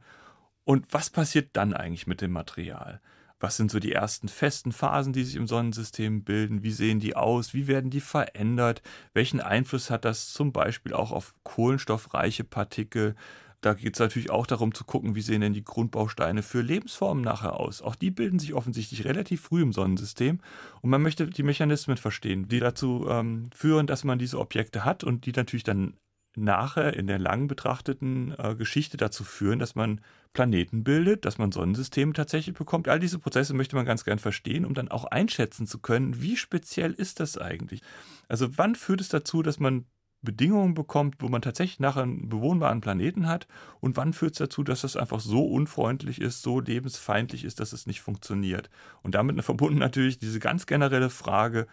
Und 0.64 0.86
was 0.92 1.10
passiert 1.10 1.50
dann 1.54 1.74
eigentlich 1.74 2.08
mit 2.08 2.22
dem 2.22 2.32
Material? 2.32 3.02
Was 3.40 3.58
sind 3.58 3.72
so 3.72 3.80
die 3.80 3.92
ersten 3.92 4.28
festen 4.28 4.72
Phasen, 4.72 5.14
die 5.14 5.24
sich 5.24 5.36
im 5.36 5.48
Sonnensystem 5.48 6.24
bilden? 6.24 6.62
Wie 6.62 6.72
sehen 6.72 7.00
die 7.00 7.16
aus? 7.16 7.56
Wie 7.56 7.68
werden 7.68 7.90
die 7.90 8.00
verändert? 8.00 8.84
Welchen 9.14 9.42
Einfluss 9.42 9.90
hat 9.90 10.06
das 10.06 10.32
zum 10.32 10.52
Beispiel 10.52 10.94
auch 10.94 11.12
auf 11.12 11.34
kohlenstoffreiche 11.44 12.44
Partikel? 12.44 13.16
Da 13.62 13.76
geht 13.76 13.96
es 13.96 14.00
natürlich 14.00 14.32
auch 14.32 14.48
darum 14.48 14.74
zu 14.74 14.84
gucken, 14.84 15.16
wie 15.16 15.22
sehen 15.22 15.42
denn 15.42 15.54
die 15.54 15.64
Grundbausteine 15.64 16.42
für 16.44 16.62
Lebensformen 16.62 17.24
nachher 17.24 17.60
aus. 17.60 17.82
Auch 17.82 17.96
die 17.96 18.10
bilden 18.10 18.40
sich 18.40 18.56
offensichtlich 18.56 19.06
relativ 19.06 19.42
früh 19.42 19.62
im 19.62 19.72
Sonnensystem 19.72 20.40
und 20.82 20.90
man 20.90 21.02
möchte 21.02 21.28
die 21.28 21.44
Mechanismen 21.44 21.98
verstehen, 21.98 22.48
die 22.48 22.60
dazu 22.60 23.08
ähm, 23.08 23.50
führen, 23.54 23.86
dass 23.86 24.04
man 24.04 24.18
diese 24.18 24.40
Objekte 24.40 24.84
hat 24.84 25.04
und 25.04 25.28
die 25.28 25.32
natürlich 25.32 25.64
dann 25.64 25.96
nachher 26.36 26.96
in 26.96 27.08
der 27.08 27.20
lang 27.20 27.48
betrachteten 27.48 28.34
äh, 28.38 28.56
Geschichte 28.56 28.98
dazu 28.98 29.24
führen, 29.24 29.60
dass 29.60 29.76
man 29.76 30.02
Planeten 30.34 30.84
bildet, 30.84 31.26
dass 31.26 31.38
man 31.38 31.52
Sonnensysteme 31.52 32.14
tatsächlich 32.14 32.56
bekommt. 32.56 32.88
All 32.88 33.00
diese 33.00 33.20
Prozesse 33.20 33.54
möchte 33.54 33.76
man 33.76 33.86
ganz 33.86 34.04
gern 34.06 34.20
verstehen, 34.20 34.66
um 34.66 34.74
dann 34.74 34.90
auch 34.90 35.06
einschätzen 35.06 35.68
zu 35.68 35.80
können, 35.80 36.22
wie 36.22 36.38
speziell 36.38 36.94
ist 36.94 37.20
das 37.20 37.38
eigentlich? 37.38 37.82
Also 38.28 38.58
wann 38.58 38.76
führt 38.76 39.02
es 39.02 39.10
dazu, 39.10 39.42
dass 39.42 39.60
man 39.60 39.86
Bedingungen 40.22 40.76
bekommt, 40.76 41.16
wo 41.20 41.30
man 41.30 41.42
tatsächlich 41.42 41.80
nachher 41.80 42.04
einen 42.04 42.30
bewohnbaren 42.30 42.80
Planeten 42.80 43.28
hat 43.28 43.48
und 43.80 43.98
wann 43.98 44.14
führt 44.14 44.34
es 44.34 44.38
dazu, 44.38 44.64
dass 44.64 44.82
das 44.82 44.96
einfach 44.96 45.20
so 45.20 45.44
unfreundlich 45.44 46.22
ist, 46.22 46.44
so 46.44 46.60
lebensfeindlich 46.60 47.44
ist, 47.44 47.60
dass 47.60 47.74
es 47.74 47.88
nicht 47.88 48.02
funktioniert. 48.02 48.70
Und 49.02 49.16
damit 49.16 49.42
verbunden 49.44 49.80
natürlich 49.80 50.20
diese 50.20 50.40
ganz 50.40 50.66
generelle 50.66 51.10
Frage, 51.10 51.68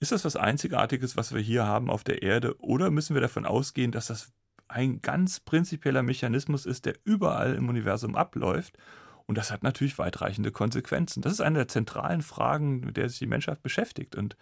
ist 0.00 0.10
das 0.10 0.24
was 0.24 0.34
Einzigartiges, 0.34 1.16
was 1.16 1.32
wir 1.32 1.40
hier 1.40 1.64
haben 1.64 1.88
auf 1.88 2.02
der 2.02 2.22
Erde? 2.22 2.60
Oder 2.60 2.90
müssen 2.90 3.14
wir 3.14 3.20
davon 3.20 3.46
ausgehen, 3.46 3.92
dass 3.92 4.08
das 4.08 4.32
ein 4.72 5.00
ganz 5.02 5.40
prinzipieller 5.40 6.02
Mechanismus 6.02 6.66
ist, 6.66 6.86
der 6.86 6.94
überall 7.04 7.54
im 7.54 7.68
Universum 7.68 8.16
abläuft? 8.16 8.78
Und 9.26 9.38
das 9.38 9.50
hat 9.50 9.62
natürlich 9.62 9.98
weitreichende 9.98 10.50
Konsequenzen. 10.50 11.22
Das 11.22 11.32
ist 11.32 11.40
eine 11.40 11.60
der 11.60 11.68
zentralen 11.68 12.22
Fragen, 12.22 12.80
mit 12.80 12.96
der 12.96 13.08
sich 13.08 13.18
die 13.18 13.26
Menschheit 13.26 13.62
beschäftigt. 13.62 14.16
Und 14.16 14.36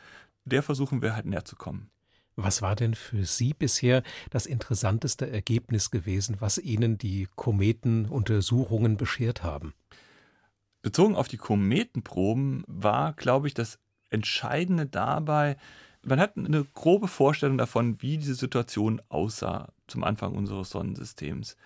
der 0.44 0.62
versuchen 0.62 1.02
wir 1.02 1.14
halt 1.14 1.26
näher 1.26 1.44
zu 1.44 1.56
kommen. 1.56 1.90
Was 2.36 2.62
war 2.62 2.74
denn 2.74 2.94
für 2.94 3.24
Sie 3.26 3.52
bisher 3.52 4.02
das 4.30 4.46
interessanteste 4.46 5.30
Ergebnis 5.30 5.90
gewesen, 5.90 6.36
was 6.38 6.58
Ihnen 6.58 6.96
die 6.96 7.28
Kometenuntersuchungen 7.34 8.96
beschert 8.96 9.42
haben? 9.42 9.74
Bezogen 10.82 11.16
auf 11.16 11.28
die 11.28 11.36
Kometenproben 11.36 12.64
war, 12.66 13.12
glaube 13.12 13.48
ich, 13.48 13.54
das 13.54 13.78
Entscheidende 14.08 14.86
dabei, 14.86 15.56
man 16.02 16.20
hat 16.20 16.36
eine 16.36 16.64
grobe 16.64 17.08
Vorstellung 17.08 17.58
davon, 17.58 18.00
wie 18.00 18.18
diese 18.18 18.34
Situation 18.34 19.02
aussah 19.08 19.72
zum 19.86 20.04
Anfang 20.04 20.34
unseres 20.34 20.70
Sonnensystems. 20.70 21.56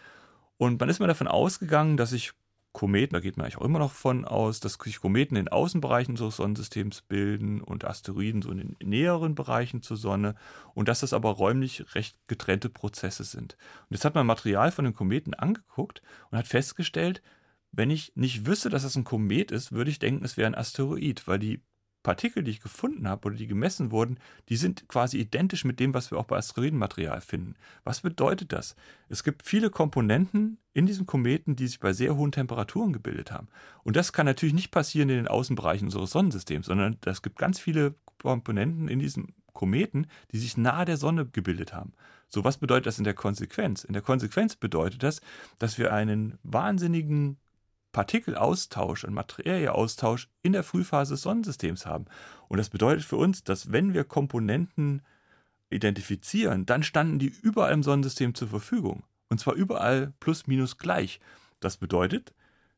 Und 0.57 0.81
man 0.81 0.89
ist 0.89 1.01
mal 1.01 1.07
davon 1.07 1.29
ausgegangen, 1.29 1.97
dass 1.97 2.11
sich 2.11 2.33
Kometen, 2.73 3.15
da 3.15 3.21
geht 3.21 3.37
man 3.37 3.45
eigentlich 3.45 3.59
auch 3.59 3.65
immer 3.65 3.79
noch 3.79 3.93
von 3.93 4.25
aus, 4.25 4.59
dass 4.59 4.75
sich 4.83 5.01
Kometen 5.01 5.37
in 5.37 5.47
Außenbereichen 5.47 6.15
unseres 6.15 6.37
Sonnensystems 6.37 7.03
bilden 7.03 7.61
und 7.61 7.85
Asteroiden 7.85 8.43
so 8.43 8.51
in 8.51 8.59
den 8.59 8.77
näheren 8.83 9.37
Bereichen 9.37 9.81
zur 9.81 9.97
Sonne 9.97 10.35
und 10.75 10.89
dass 10.89 10.99
das 10.99 11.13
aber 11.13 11.31
räumlich 11.31 11.95
recht 11.95 12.19
getrennte 12.27 12.69
Prozesse 12.69 13.23
sind. 13.23 13.57
Und 13.83 13.95
jetzt 13.95 14.05
hat 14.05 14.17
man 14.17 14.27
Material 14.27 14.73
von 14.73 14.85
den 14.85 14.95
Kometen 14.95 15.35
angeguckt 15.35 16.03
und 16.31 16.39
hat 16.39 16.49
festgestellt, 16.49 17.23
wenn 17.71 17.91
ich 17.91 18.13
nicht 18.17 18.45
wüsste, 18.45 18.71
dass 18.71 18.83
das 18.83 18.97
ein 18.97 19.05
Komet 19.05 19.53
ist, 19.53 19.71
würde 19.71 19.91
ich 19.91 20.01
denken, 20.01 20.25
es 20.25 20.37
wäre 20.37 20.49
ein 20.49 20.57
Asteroid, 20.57 21.29
weil 21.29 21.39
die 21.39 21.63
Partikel, 22.05 22.45
die 22.45 22.53
ich 22.53 22.61
gefunden 22.61 23.09
habe 23.09 23.27
oder 23.27 23.35
die 23.35 23.49
gemessen 23.49 23.91
wurden, 23.91 24.19
die 24.49 24.57
sind 24.57 24.87
quasi 24.87 25.19
identisch 25.19 25.65
mit 25.65 25.81
dem, 25.81 25.93
was 25.93 26.13
wir 26.13 26.19
auch 26.19 26.27
bei 26.27 26.37
Asteroidenmaterial 26.37 27.21
finden. 27.21 27.57
Was 27.83 28.03
bedeutet 28.03 28.53
das? 28.53 28.77
Es 29.09 29.25
gibt 29.25 29.43
viele 29.43 29.71
Komponenten 29.71 30.59
in 30.73 30.87
diesem 30.87 31.07
Kometen, 31.07 31.57
die 31.57 31.67
sich 31.67 31.81
bei 31.81 31.93
sehr 31.93 32.15
hohen 32.15 32.31
Temperaturen 32.31 32.93
gebildet 32.93 33.33
haben. 33.33 33.49
Und 33.83 33.97
das 33.97 34.13
kann 34.13 34.27
natürlich 34.27 34.55
nicht 34.55 34.71
passieren 34.71 35.09
in 35.09 35.17
den 35.17 35.29
Außenbereichen 35.29 35.89
unseres 35.89 36.11
Sonnensystems, 36.11 36.67
sondern 36.67 36.99
es 37.05 37.23
gibt 37.23 37.39
ganz 37.39 37.59
viele 37.59 37.95
Komponenten 38.23 38.87
in 38.87 39.01
diesem 39.01 39.35
Kometen, 39.55 40.07
die 40.33 40.39
sich 40.39 40.57
nahe 40.57 40.85
der 40.85 40.99
Sonne 40.99 41.27
gebildet 41.27 41.73
haben. 41.73 41.95
So, 42.29 42.45
was 42.45 42.59
bedeutet 42.59 42.87
das 42.87 42.99
in 42.99 43.05
der 43.05 43.15
Konsequenz? 43.15 43.85
In 43.85 43.95
der 43.95 44.03
Konsequenz 44.03 44.57
bedeutet 44.57 45.03
das, 45.03 45.21
dass 45.59 45.79
wir 45.79 45.93
einen 45.93 46.39
wahnsinnigen 46.43 47.39
Partikelaustausch 47.95 49.05
und 49.05 49.15
Materieaustausch 49.15 50.29
in 50.43 50.53
der 50.53 50.65
Frühphase 50.65 51.15
des 51.15 51.23
Sonnensystems 51.23 51.87
haben. 51.87 52.05
Und 52.49 52.59
das 52.59 52.69
bedeutet 52.69 53.05
für 53.05 53.17
uns, 53.17 53.45
dass 53.45 53.73
wenn 53.73 53.95
wir 53.95 54.05
Komponenten 54.05 55.01
identifizieren, 55.71 56.67
dann 56.67 56.83
standen 56.83 57.19
die 57.19 57.33
überall 57.43 57.73
im 57.73 57.83
Sonnensystem 57.83 58.35
zur 58.35 58.49
Verfügung. 58.49 59.05
Und 59.31 59.39
zwar 59.39 59.55
überall 59.55 60.13
plus 60.21 60.47
minus 60.47 60.77
gleich. 60.77 61.21
Das 61.61 61.79
bedeutet, 61.79 62.35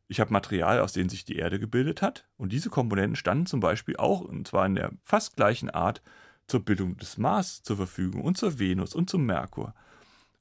ich 0.06 0.20
habe 0.20 0.32
Material, 0.32 0.80
aus 0.80 0.92
dem 0.92 1.08
sich 1.08 1.24
die 1.24 1.36
Erde 1.36 1.58
gebildet 1.58 2.02
hat. 2.02 2.28
Und 2.36 2.52
diese 2.52 2.70
Komponenten 2.70 3.16
standen 3.16 3.46
zum 3.46 3.60
Beispiel 3.60 3.96
auch, 3.96 4.20
und 4.20 4.46
zwar 4.46 4.66
in 4.66 4.76
der 4.76 4.92
fast 5.02 5.34
gleichen 5.34 5.70
Art, 5.70 6.02
zur 6.46 6.64
Bildung 6.64 6.96
des 6.98 7.18
Mars 7.18 7.62
zur 7.62 7.76
Verfügung 7.76 8.22
und 8.22 8.38
zur 8.38 8.58
Venus 8.58 8.94
und 8.94 9.10
zum 9.10 9.26
Merkur. 9.26 9.74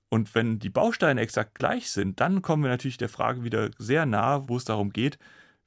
Und 0.10 0.36
wenn 0.36 0.60
die 0.60 0.70
Bausteine 0.70 1.22
exakt 1.22 1.56
gleich 1.56 1.90
sind, 1.90 2.20
dann 2.20 2.42
kommen 2.42 2.64
wir 2.64 2.70
natürlich 2.70 2.98
der 2.98 3.10
Frage 3.10 3.44
wieder 3.44 3.72
sehr 3.78 4.06
nahe, 4.06 4.48
wo 4.48 4.58
es 4.58 4.66
darum 4.66 4.92
geht, 4.92 5.18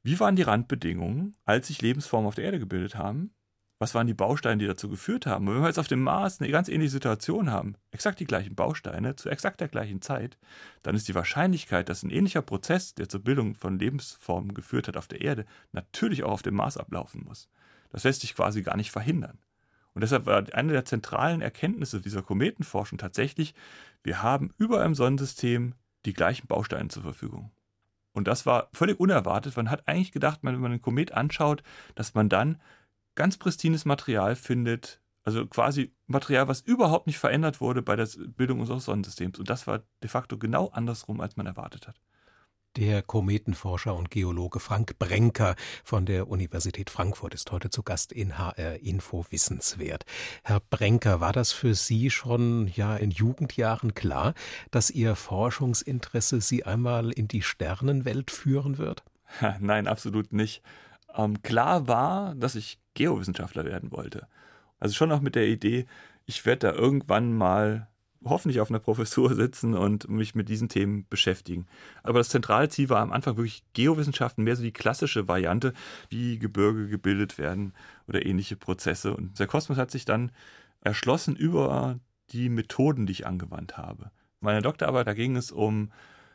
wie 0.02 0.18
waren 0.21 0.37
die 0.37 0.42
Randbedingungen, 0.42 1.37
als 1.45 1.66
sich 1.66 1.83
Lebensformen 1.83 2.28
auf 2.28 2.37
der 2.37 2.45
Erde 2.45 2.59
gebildet 2.59 2.95
haben? 2.95 3.33
Was 3.80 3.95
waren 3.95 4.09
die 4.09 4.14
Bausteine, 4.14 4.59
die 4.59 4.66
dazu 4.66 4.88
geführt 4.88 5.26
haben? 5.26 5.47
Und 5.47 5.54
wenn 5.54 5.62
wir 5.62 5.68
jetzt 5.68 5.78
auf 5.78 5.87
dem 5.87 6.02
Mars 6.02 6.40
eine 6.40 6.50
ganz 6.50 6.68
ähnliche 6.68 6.90
Situation 6.90 7.50
haben, 7.50 7.75
exakt 7.92 8.18
die 8.18 8.25
gleichen 8.25 8.57
Bausteine 8.57 9.14
zu 9.14 9.28
exakt 9.28 9.61
der 9.61 9.68
gleichen 9.68 10.02
Zeit, 10.02 10.37
dann 10.83 10.97
ist 10.97 11.07
die 11.07 11.14
Wahrscheinlichkeit, 11.14 11.88
dass 11.88 12.02
ein 12.02 12.11
ähnlicher 12.11 12.42
Prozess, 12.42 12.95
der 12.95 13.09
zur 13.09 13.23
Bildung 13.23 13.54
von 13.54 13.78
Lebensformen 13.78 14.54
geführt 14.54 14.88
hat 14.88 14.97
auf 14.97 15.07
der 15.07 15.21
Erde, 15.21 15.45
natürlich 15.73 16.25
auch 16.25 16.33
auf 16.33 16.42
dem 16.42 16.54
Mars 16.54 16.76
ablaufen 16.76 17.23
muss. 17.25 17.49
Das 17.90 18.04
lässt 18.04 18.23
sich 18.23 18.35
quasi 18.35 18.62
gar 18.62 18.76
nicht 18.76 18.90
verhindern. 18.90 19.38
Und 19.98 20.02
deshalb 20.02 20.26
war 20.26 20.44
eine 20.52 20.72
der 20.72 20.84
zentralen 20.84 21.40
Erkenntnisse 21.40 22.00
dieser 22.00 22.22
Kometenforschung 22.22 22.98
tatsächlich, 22.98 23.52
wir 24.04 24.22
haben 24.22 24.54
überall 24.56 24.86
im 24.86 24.94
Sonnensystem 24.94 25.74
die 26.04 26.12
gleichen 26.12 26.46
Bausteine 26.46 26.88
zur 26.88 27.02
Verfügung. 27.02 27.50
Und 28.12 28.28
das 28.28 28.46
war 28.46 28.68
völlig 28.72 29.00
unerwartet. 29.00 29.56
Man 29.56 29.72
hat 29.72 29.88
eigentlich 29.88 30.12
gedacht, 30.12 30.38
wenn 30.42 30.54
man 30.60 30.70
einen 30.70 30.80
Komet 30.80 31.10
anschaut, 31.10 31.64
dass 31.96 32.14
man 32.14 32.28
dann 32.28 32.60
ganz 33.16 33.38
pristines 33.38 33.86
Material 33.86 34.36
findet, 34.36 35.00
also 35.24 35.44
quasi 35.48 35.92
Material, 36.06 36.46
was 36.46 36.60
überhaupt 36.60 37.08
nicht 37.08 37.18
verändert 37.18 37.60
wurde 37.60 37.82
bei 37.82 37.96
der 37.96 38.06
Bildung 38.36 38.60
unseres 38.60 38.84
Sonnensystems. 38.84 39.40
Und 39.40 39.50
das 39.50 39.66
war 39.66 39.82
de 40.04 40.08
facto 40.08 40.38
genau 40.38 40.68
andersrum, 40.68 41.20
als 41.20 41.36
man 41.36 41.46
erwartet 41.46 41.88
hat 41.88 42.00
der 42.78 43.02
Kometenforscher 43.02 43.97
und 43.97 44.08
Geologe 44.08 44.61
Frank 44.61 45.00
Brenker 45.00 45.56
von 45.82 46.06
der 46.06 46.28
Universität 46.28 46.90
Frankfurt 46.90 47.35
ist 47.35 47.50
heute 47.50 47.70
zu 47.70 47.82
Gast 47.82 48.12
in 48.12 48.38
HR 48.38 48.80
Info 48.82 49.26
Wissenswert. 49.30 50.04
Herr 50.44 50.61
Brenker, 50.61 51.20
war 51.20 51.32
das 51.32 51.50
für 51.50 51.75
Sie 51.75 52.08
schon 52.08 52.68
ja 52.68 52.97
in 52.97 53.11
Jugendjahren 53.11 53.94
klar, 53.94 54.32
dass 54.70 54.92
Ihr 54.92 55.16
Forschungsinteresse 55.16 56.40
Sie 56.40 56.64
einmal 56.66 57.11
in 57.11 57.26
die 57.26 57.42
Sternenwelt 57.42 58.30
führen 58.30 58.78
wird? 58.78 59.02
Nein, 59.58 59.88
absolut 59.88 60.32
nicht. 60.32 60.62
Ähm, 61.16 61.42
klar 61.42 61.88
war, 61.88 62.37
dass 62.37 62.54
ich 62.54 62.78
Geowissenschaftler 62.94 63.64
werden 63.64 63.90
wollte. 63.90 64.28
Also 64.78 64.94
schon 64.94 65.11
auch 65.11 65.20
mit 65.20 65.35
der 65.35 65.49
Idee, 65.49 65.87
ich 66.26 66.47
werde 66.47 66.68
da 66.68 66.75
irgendwann 66.75 67.32
mal 67.32 67.88
hoffentlich 68.25 68.60
auf 68.60 68.70
einer 68.70 68.78
Professur 68.78 69.34
sitzen 69.34 69.75
und 69.75 70.08
mich 70.08 70.34
mit 70.34 70.48
diesen 70.48 70.68
Themen 70.68 71.06
beschäftigen. 71.08 71.66
Aber 72.02 72.18
das 72.18 72.28
zentrale 72.28 72.68
Ziel 72.68 72.88
war 72.88 73.00
am 73.00 73.12
Anfang 73.12 73.37
wirklich 73.37 73.62
Geowissenschaften, 73.75 74.44
mehr 74.44 74.56
so 74.56 74.62
die 74.62 74.72
klassische 74.72 75.28
Variante, 75.28 75.72
wie 76.08 76.38
Gebirge 76.38 76.88
gebildet 76.88 77.38
werden 77.38 77.72
oder 78.06 78.25
ähnliche 78.25 78.56
Prozesse. 78.56 79.14
Und 79.14 79.38
der 79.38 79.46
Kosmos 79.46 79.78
hat 79.78 79.90
sich 79.90 80.04
dann 80.04 80.32
erschlossen 80.80 81.37
über 81.37 81.98
die 82.30 82.48
Methoden, 82.48 83.06
die 83.06 83.12
ich 83.12 83.26
angewandt 83.26 83.76
habe. 83.76 84.10
Meine 84.40 84.62
Doktorarbeit, 84.62 85.06
da 85.06 85.14
ging 85.14 85.37
es 85.37 85.50
um 85.50 85.90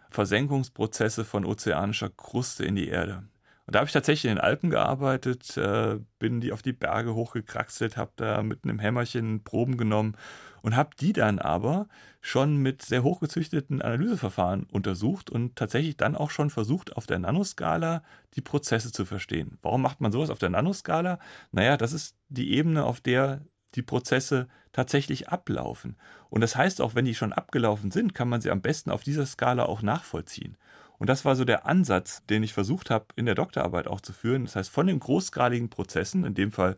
Versenkungsprozesse 0.10 1.26
von 1.26 1.46
ozeanischer 1.46 2.10
Kruste 2.10 2.66
in 2.66 2.76
die 2.76 2.88
Erde. 2.88 3.24
Und 3.66 3.76
da 3.76 3.80
habe 3.80 3.88
ich 3.88 3.94
tatsächlich 3.94 4.30
in 4.30 4.38
den 4.38 4.44
Alpen 4.44 4.70
gearbeitet, 4.70 5.56
äh, 5.58 5.98
bin 6.20 6.42
die 6.42 6.52
auf 6.52 6.62
die 6.62 6.74
Berge 6.74 7.16
hochgekraxelt, 7.16 7.96
habe 7.96 8.12
da 8.18 8.44
mit 8.44 8.64
einem 8.64 8.80
Hämmerchen 8.80 9.44
Proben 9.44 9.78
genommen 9.78 10.18
und 10.64 10.78
habe 10.78 10.92
die 11.00 11.14
dann 11.14 11.40
aber 11.40 11.88
schon 12.22 12.58
mit 12.58 12.82
sehr 12.82 13.04
hochgezüchteten 13.04 13.82
Analyseverfahren 13.82 14.64
untersucht 14.64 15.30
und 15.30 15.58
tatsächlich 15.58 15.98
dann 15.98 16.16
auch 16.16 16.32
schon 16.32 16.50
versucht, 16.50 16.96
auf 16.96 17.06
der 17.06 17.20
Nanoskala 17.20 18.02
die 18.36 18.42
Prozesse 18.42 18.92
zu 18.92 19.06
verstehen. 19.06 19.60
Warum 19.62 19.82
macht 19.82 20.00
man 20.00 20.14
sowas 20.14 20.30
auf 20.30 20.40
der 20.40 20.50
Nanoskala? 20.50 21.20
Naja, 21.52 21.76
das 21.76 21.92
ist 21.92 22.16
die 22.30 22.54
Ebene, 22.54 22.86
auf 22.86 23.02
der 23.02 23.42
die 23.76 23.82
Prozesse 23.82 24.48
tatsächlich 24.72 25.30
ablaufen. 25.30 25.98
Und 26.30 26.42
das 26.42 26.56
heißt 26.56 26.80
auch, 26.80 26.96
wenn 26.96 27.06
die 27.06 27.16
schon 27.16 27.34
abgelaufen 27.34 27.92
sind, 27.92 28.16
kann 28.16 28.30
man 28.30 28.40
sie 28.40 28.50
am 28.50 28.62
besten 28.62 28.90
auf 28.90 29.04
dieser 29.04 29.26
Skala 29.26 29.66
auch 29.66 29.82
nachvollziehen. 29.82 30.58
Und 30.98 31.10
das 31.10 31.26
war 31.26 31.36
so 31.36 31.44
der 31.44 31.66
Ansatz, 31.66 32.26
den 32.28 32.42
ich 32.42 32.54
versucht 32.54 32.90
habe, 32.90 33.08
in 33.18 33.26
der 33.26 33.36
Doktorarbeit 33.36 33.88
auch 33.88 34.00
zu 34.00 34.14
führen. 34.14 34.46
Das 34.46 34.56
heißt, 34.56 34.70
von 34.70 34.88
den 34.88 35.00
großgradigen 35.00 35.70
Prozessen, 35.70 36.24
in 36.24 36.36
dem 36.36 36.54
Fall 36.54 36.78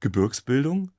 Gebirgsbildung, 0.00 0.90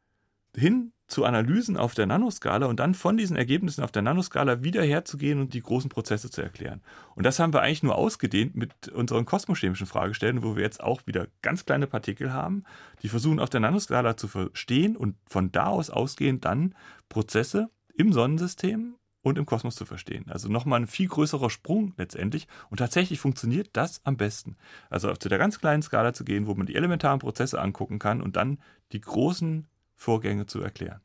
hin 0.55 0.91
zu 1.11 1.25
Analysen 1.25 1.77
auf 1.77 1.93
der 1.93 2.05
Nanoskala 2.05 2.65
und 2.65 2.79
dann 2.79 2.95
von 2.95 3.17
diesen 3.17 3.35
Ergebnissen 3.35 3.83
auf 3.83 3.91
der 3.91 4.01
Nanoskala 4.01 4.63
wieder 4.63 4.83
herzugehen 4.83 5.39
und 5.39 5.53
die 5.53 5.61
großen 5.61 5.89
Prozesse 5.89 6.31
zu 6.31 6.41
erklären. 6.41 6.81
Und 7.15 7.25
das 7.25 7.37
haben 7.37 7.53
wir 7.53 7.61
eigentlich 7.61 7.83
nur 7.83 7.95
ausgedehnt 7.95 8.55
mit 8.55 8.87
unseren 8.87 9.25
kosmochemischen 9.25 9.87
Fragestellungen, 9.87 10.43
wo 10.43 10.55
wir 10.55 10.63
jetzt 10.63 10.81
auch 10.81 11.05
wieder 11.05 11.27
ganz 11.41 11.65
kleine 11.65 11.85
Partikel 11.85 12.33
haben, 12.33 12.63
die 13.03 13.09
versuchen 13.09 13.39
auf 13.39 13.49
der 13.49 13.59
Nanoskala 13.59 14.15
zu 14.15 14.27
verstehen 14.27 14.95
und 14.95 15.15
von 15.27 15.51
da 15.51 15.65
aus 15.65 15.89
ausgehend 15.89 16.45
dann 16.45 16.75
Prozesse 17.09 17.69
im 17.93 18.13
Sonnensystem 18.13 18.95
und 19.21 19.37
im 19.37 19.45
Kosmos 19.45 19.75
zu 19.75 19.85
verstehen. 19.85 20.25
Also 20.29 20.49
nochmal 20.49 20.79
ein 20.81 20.87
viel 20.87 21.07
größerer 21.07 21.49
Sprung 21.49 21.93
letztendlich. 21.97 22.47
Und 22.69 22.77
tatsächlich 22.77 23.19
funktioniert 23.19 23.69
das 23.73 24.01
am 24.03 24.17
besten. 24.17 24.57
Also 24.89 25.13
zu 25.13 25.29
der 25.29 25.37
ganz 25.37 25.59
kleinen 25.59 25.83
Skala 25.83 26.13
zu 26.13 26.23
gehen, 26.23 26.47
wo 26.47 26.55
man 26.55 26.65
die 26.65 26.75
elementaren 26.75 27.19
Prozesse 27.19 27.61
angucken 27.61 27.99
kann 27.99 28.21
und 28.21 28.35
dann 28.35 28.59
die 28.93 29.01
großen 29.01 29.67
Vorgänge 30.01 30.47
zu 30.47 30.61
erklären. 30.61 30.99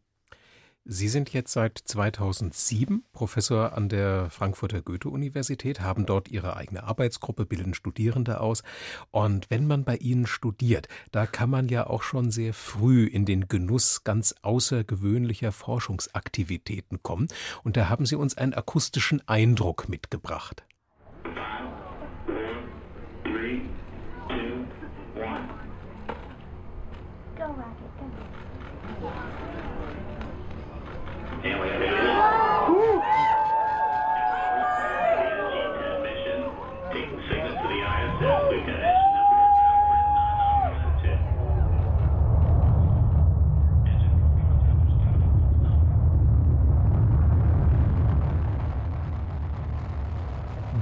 Sie 0.89 1.09
sind 1.09 1.33
jetzt 1.33 1.53
seit 1.53 1.77
2007 1.77 3.05
Professor 3.13 3.73
an 3.73 3.89
der 3.89 4.31
Frankfurter 4.31 4.81
Goethe-Universität, 4.83 5.81
haben 5.81 6.07
dort 6.07 6.29
Ihre 6.29 6.57
eigene 6.57 6.85
Arbeitsgruppe, 6.85 7.45
bilden 7.45 7.75
Studierende 7.75 8.41
aus. 8.41 8.63
Und 9.11 9.51
wenn 9.51 9.67
man 9.67 9.85
bei 9.85 9.97
Ihnen 9.97 10.27
studiert, 10.27 10.87
da 11.11 11.27
kann 11.27 11.51
man 11.51 11.69
ja 11.69 11.89
auch 11.89 12.05
schon 12.05 12.31
sehr 12.31 12.55
früh 12.55 13.05
in 13.05 13.27
den 13.27 13.49
Genuss 13.49 14.05
ganz 14.05 14.35
außergewöhnlicher 14.43 15.51
Forschungsaktivitäten 15.51 17.03
kommen. 17.03 17.27
Und 17.65 17.77
da 17.77 17.89
haben 17.89 18.07
Sie 18.07 18.17
uns 18.17 18.39
einen 18.39 18.55
akustischen 18.55 19.27
Eindruck 19.29 19.89
mitgebracht. 19.89 20.65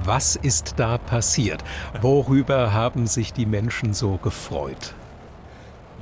Was 0.07 0.37
ist 0.37 0.75
da 0.77 0.99
passiert? 0.99 1.65
Worüber 2.03 2.75
haben 2.75 3.07
sich 3.07 3.33
die 3.33 3.47
Menschen 3.47 3.95
so 3.95 4.19
gefreut? 4.19 4.93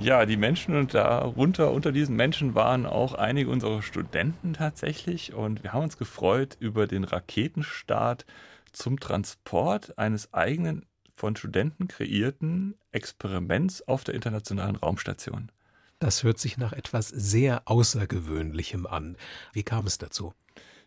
Ja, 0.00 0.26
die 0.26 0.36
Menschen 0.36 0.74
und 0.74 0.92
darunter, 0.92 1.70
unter 1.70 1.92
diesen 1.92 2.16
Menschen 2.16 2.56
waren 2.56 2.84
auch 2.84 3.14
einige 3.14 3.48
unserer 3.48 3.80
Studenten 3.80 4.54
tatsächlich. 4.54 5.34
Und 5.34 5.62
wir 5.62 5.72
haben 5.72 5.84
uns 5.84 5.98
gefreut 5.98 6.56
über 6.58 6.88
den 6.88 7.04
Raketenstart 7.04 8.26
zum 8.72 8.98
Transport 8.98 9.96
eines 9.98 10.34
eigenen 10.34 10.84
von 11.14 11.36
Studenten 11.36 11.86
kreierten 11.86 12.74
Experiments 12.90 13.86
auf 13.86 14.02
der 14.02 14.16
Internationalen 14.16 14.74
Raumstation. 14.74 15.52
Das 16.00 16.24
hört 16.24 16.40
sich 16.40 16.58
nach 16.58 16.72
etwas 16.72 17.06
sehr 17.06 17.62
Außergewöhnlichem 17.66 18.84
an. 18.88 19.16
Wie 19.52 19.62
kam 19.62 19.86
es 19.86 19.98
dazu? 19.98 20.34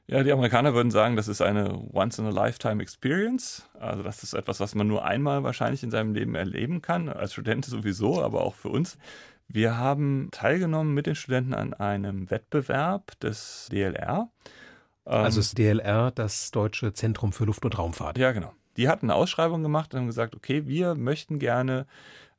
Ja, 0.07 0.21
die 0.21 0.31
Amerikaner 0.31 0.75
würden 0.75 0.91
sagen, 0.91 1.15
das 1.15 1.27
ist 1.27 1.41
eine 1.41 1.79
Once-in-a-Lifetime-Experience. 1.91 3.67
Also 3.79 4.03
das 4.03 4.21
ist 4.21 4.33
etwas, 4.33 4.59
was 4.59 4.75
man 4.75 4.87
nur 4.87 5.03
einmal 5.03 5.43
wahrscheinlich 5.43 5.81
in 5.81 5.89
seinem 5.89 6.13
Leben 6.13 6.35
erleben 6.35 6.83
kann, 6.83 7.09
als 7.09 7.33
Student 7.33 7.65
sowieso, 7.65 8.21
aber 8.21 8.41
auch 8.41 8.53
für 8.53 8.69
uns. 8.69 8.99
Wir 9.47 9.77
haben 9.77 10.29
teilgenommen 10.31 10.93
mit 10.93 11.07
den 11.07 11.15
Studenten 11.15 11.55
an 11.55 11.73
einem 11.73 12.29
Wettbewerb 12.29 13.19
des 13.19 13.67
DLR. 13.71 14.29
Also 15.05 15.39
das 15.39 15.53
DLR, 15.53 16.11
das 16.11 16.51
Deutsche 16.51 16.93
Zentrum 16.93 17.31
für 17.31 17.45
Luft- 17.45 17.65
und 17.65 17.77
Raumfahrt. 17.77 18.17
Ja, 18.17 18.31
genau. 18.31 18.53
Die 18.77 18.89
hatten 18.89 19.07
eine 19.07 19.15
Ausschreibung 19.15 19.63
gemacht 19.63 19.93
und 19.93 20.01
haben 20.01 20.07
gesagt, 20.07 20.35
okay, 20.35 20.67
wir 20.67 20.95
möchten 20.95 21.39
gerne 21.39 21.87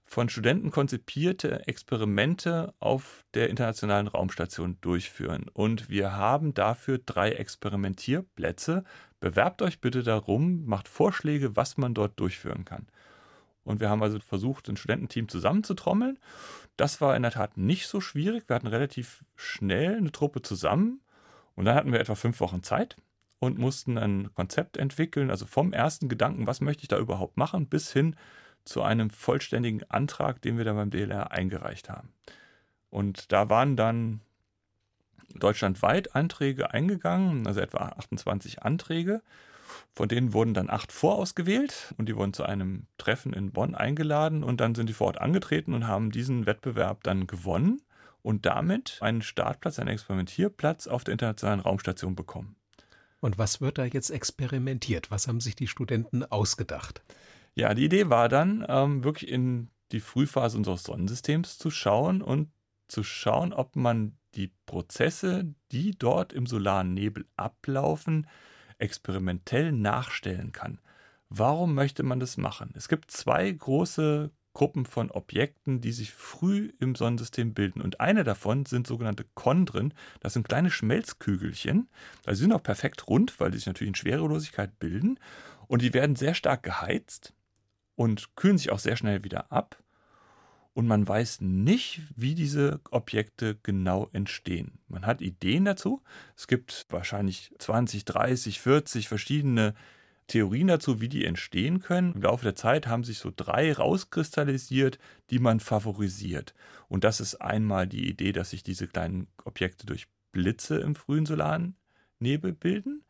von 0.09 0.29
Studenten 0.29 0.71
konzipierte 0.71 1.67
Experimente 1.67 2.73
auf 2.79 3.25
der 3.35 3.51
Internationalen 3.51 4.07
Raumstation 4.07 4.79
durchführen. 4.81 5.47
Und 5.53 5.89
wir 5.91 6.13
haben 6.13 6.55
dafür 6.55 6.99
drei 7.05 7.33
Experimentierplätze. 7.33 8.85
Bewerbt 9.19 9.63
euch 9.63 9.81
bitte 9.81 10.05
darum, 10.05 10.65
macht 10.65 10.87
Vorschläge, 10.87 11.57
was 11.57 11.77
man 11.77 11.93
dort 11.93 12.19
durchführen 12.21 12.65
kann. 12.65 12.87
Und 13.65 13.81
wir 13.81 13.91
haben 13.91 14.03
also 14.03 14.21
versucht, 14.21 14.69
ein 14.69 14.77
Studententeam 14.77 15.29
zusammenzutrommeln. 15.29 16.21
Das 16.77 17.01
war 17.01 17.17
in 17.17 17.23
der 17.23 17.33
Tat 17.33 17.57
nicht 17.57 17.89
so 17.89 18.01
schwierig. 18.01 18.49
Wir 18.49 18.55
hatten 18.55 18.69
relativ 18.69 19.25
schnell 19.35 19.97
eine 19.97 20.13
Truppe 20.13 20.41
zusammen. 20.41 21.01
Und 21.57 21.65
dann 21.65 21.75
hatten 21.75 21.93
wir 21.93 21.99
etwa 21.99 22.15
fünf 22.15 22.39
Wochen 22.39 22.63
Zeit 22.63 22.97
und 23.41 23.59
mussten 23.59 23.99
ein 23.99 24.33
Konzept 24.35 24.77
entwickeln, 24.77 25.31
also 25.31 25.47
vom 25.47 25.73
ersten 25.73 26.09
Gedanken, 26.09 26.47
was 26.47 26.61
möchte 26.61 26.83
ich 26.83 26.89
da 26.89 26.99
überhaupt 26.99 27.37
machen, 27.37 27.67
bis 27.67 27.93
hin 27.93 28.15
zu 28.67 28.83
einem 28.83 29.11
vollständigen 29.11 29.89
Antrag, 29.91 30.43
den 30.43 30.59
wir 30.59 30.65
dann 30.65 30.77
beim 30.77 30.91
DLR 30.91 31.31
eingereicht 31.31 31.89
haben. 31.89 32.13
Und 32.91 33.33
da 33.33 33.49
waren 33.49 33.77
dann 33.77 34.21
deutschlandweit 35.35 36.15
Anträge 36.15 36.73
eingegangen, 36.73 37.47
also 37.47 37.61
etwa 37.61 37.79
28 37.79 38.63
Anträge. 38.63 39.23
Von 39.93 40.09
denen 40.09 40.33
wurden 40.33 40.55
dann 40.55 40.71
acht 40.71 40.93
vorausgewählt 40.93 41.95
und 41.97 42.09
die 42.09 42.17
wurden 42.17 42.33
zu 42.33 42.45
einem 42.45 42.87
Treffen 42.99 43.33
in 43.33 43.51
Bonn 43.51 43.75
eingeladen 43.75 44.45
und 44.45 44.61
dann 44.61 44.75
sind 44.75 44.89
die 44.89 44.93
vor 44.93 45.09
Ort 45.09 45.21
angetreten 45.21 45.75
und 45.75 45.87
haben 45.87 46.11
diesen 46.11 46.47
Wettbewerb 46.47 47.03
dann 47.03 47.27
gewonnen 47.27 47.83
und 48.23 48.47
damit 48.47 48.99
einen 49.01 49.23
Startplatz, 49.23 49.79
einen 49.79 49.91
Experimentierplatz 49.91 50.87
auf 50.87 51.05
der 51.05 51.13
Internationalen 51.13 51.61
Raumstation 51.61 52.15
bekommen. 52.15 52.57
Und 53.21 53.39
was 53.39 53.61
wird 53.61 53.79
da 53.79 53.85
jetzt 53.85 54.11
experimentiert? 54.11 55.11
Was 55.11 55.27
haben 55.27 55.41
sich 55.41 55.57
die 55.57 55.67
Studenten 55.67 56.25
ausgedacht? 56.25 57.03
Ja, 57.59 57.73
die 57.73 57.87
Idee 57.87 58.11
war 58.11 58.29
dann, 58.29 58.67
ähm, 58.69 59.03
wirklich 59.03 59.31
in 59.31 59.71
die 59.91 60.01
Frühphase 60.01 60.59
unseres 60.59 60.83
Sonnensystems 60.83 61.57
zu 61.57 61.71
schauen 61.71 62.21
und 62.21 62.51
zu 62.87 63.03
schauen, 63.03 63.55
ob 63.55 63.77
man 63.77 64.19
die 64.35 64.53
Prozesse, 64.67 65.55
die 65.73 65.93
dort 65.93 66.35
im 66.35 66.47
solaren 66.47 66.93
Nebel 66.93 67.27
ablaufen, 67.37 68.27
experimentell 68.79 69.73
nachstellen 69.73 70.53
kann. 70.53 70.81
Warum 71.31 71.75
möchte 71.75 72.03
man 72.03 72.21
das 72.21 72.37
machen? 72.37 72.75
Es 72.77 72.89
gibt 72.89 73.11
zwei 73.11 73.51
große 73.51 74.31
Gruppen 74.53 74.85
von 74.85 75.11
Objekten, 75.11 75.81
die 75.81 75.93
sich 75.93 76.13
früh 76.13 76.73
im 76.79 76.95
Sonnensystem 76.95 77.55
bilden. 77.55 77.81
Und 77.81 78.01
eine 78.01 78.23
davon 78.23 78.67
sind 78.67 78.87
sogenannte 78.87 79.25
Chondren. 79.35 79.95
Das 80.21 80.35
sind 80.35 80.47
kleine 80.47 80.71
Schmelzkügelchen. 80.71 81.89
Also 82.27 82.39
sie 82.39 82.45
sind 82.45 82.53
auch 82.53 82.63
perfekt 82.63 83.09
rund, 83.09 83.41
weil 83.41 83.51
die 83.51 83.57
sich 83.57 83.67
natürlich 83.67 83.89
in 83.89 83.95
Schwerelosigkeit 83.95 84.79
bilden. 84.79 85.19
Und 85.69 85.81
die 85.81 85.95
werden 85.95 86.17
sehr 86.17 86.35
stark 86.35 86.63
geheizt 86.63 87.33
und 87.97 88.37
kühlen 88.37 88.59
sich 88.59 88.71
auch 88.71 88.79
sehr 88.79 88.97
schnell 88.97 89.25
wieder 89.25 89.51
ab. 89.51 89.83
Und 90.75 90.87
man 90.87 91.09
weiß 91.09 91.41
nicht, 91.41 92.03
wie 92.15 92.35
diese 92.35 92.81
Objekte 92.91 93.57
genau 93.63 94.11
entstehen. 94.13 94.79
Man 94.89 95.07
hat 95.07 95.23
Ideen 95.23 95.65
dazu. 95.65 96.03
Es 96.37 96.47
gibt 96.47 96.87
wahrscheinlich 96.91 97.51
20, 97.59 98.05
30, 98.05 98.61
40 98.61 99.09
verschiedene 99.09 99.75
Theorien 100.27 100.67
dazu, 100.67 101.01
wie 101.01 101.09
die 101.09 101.25
entstehen 101.25 101.81
können. 101.81 102.13
Im 102.13 102.23
Laufe 102.23 102.45
der 102.45 102.57
Zeit 102.57 102.87
haben 102.87 103.05
sich 103.05 103.19
so 103.19 103.33
drei 103.35 103.73
rauskristallisiert, 103.73 104.99
die 105.31 105.39
man 105.39 105.61
favorisiert. 105.61 106.55
Und 106.89 107.05
das 107.05 107.21
ist 107.21 107.37
einmal 107.37 107.87
die 107.87 108.09
Idee, 108.09 108.33
dass 108.33 108.51
sich 108.51 108.63
diese 108.63 108.87
kleinen 108.87 109.29
Objekte 109.45 109.87
durch 109.87 110.09
Blitze 110.33 110.79
im 110.79 110.95
frühen 110.95 111.25
solaren 111.25 111.77
Nebel 112.19 112.53
bilden. 112.53 113.03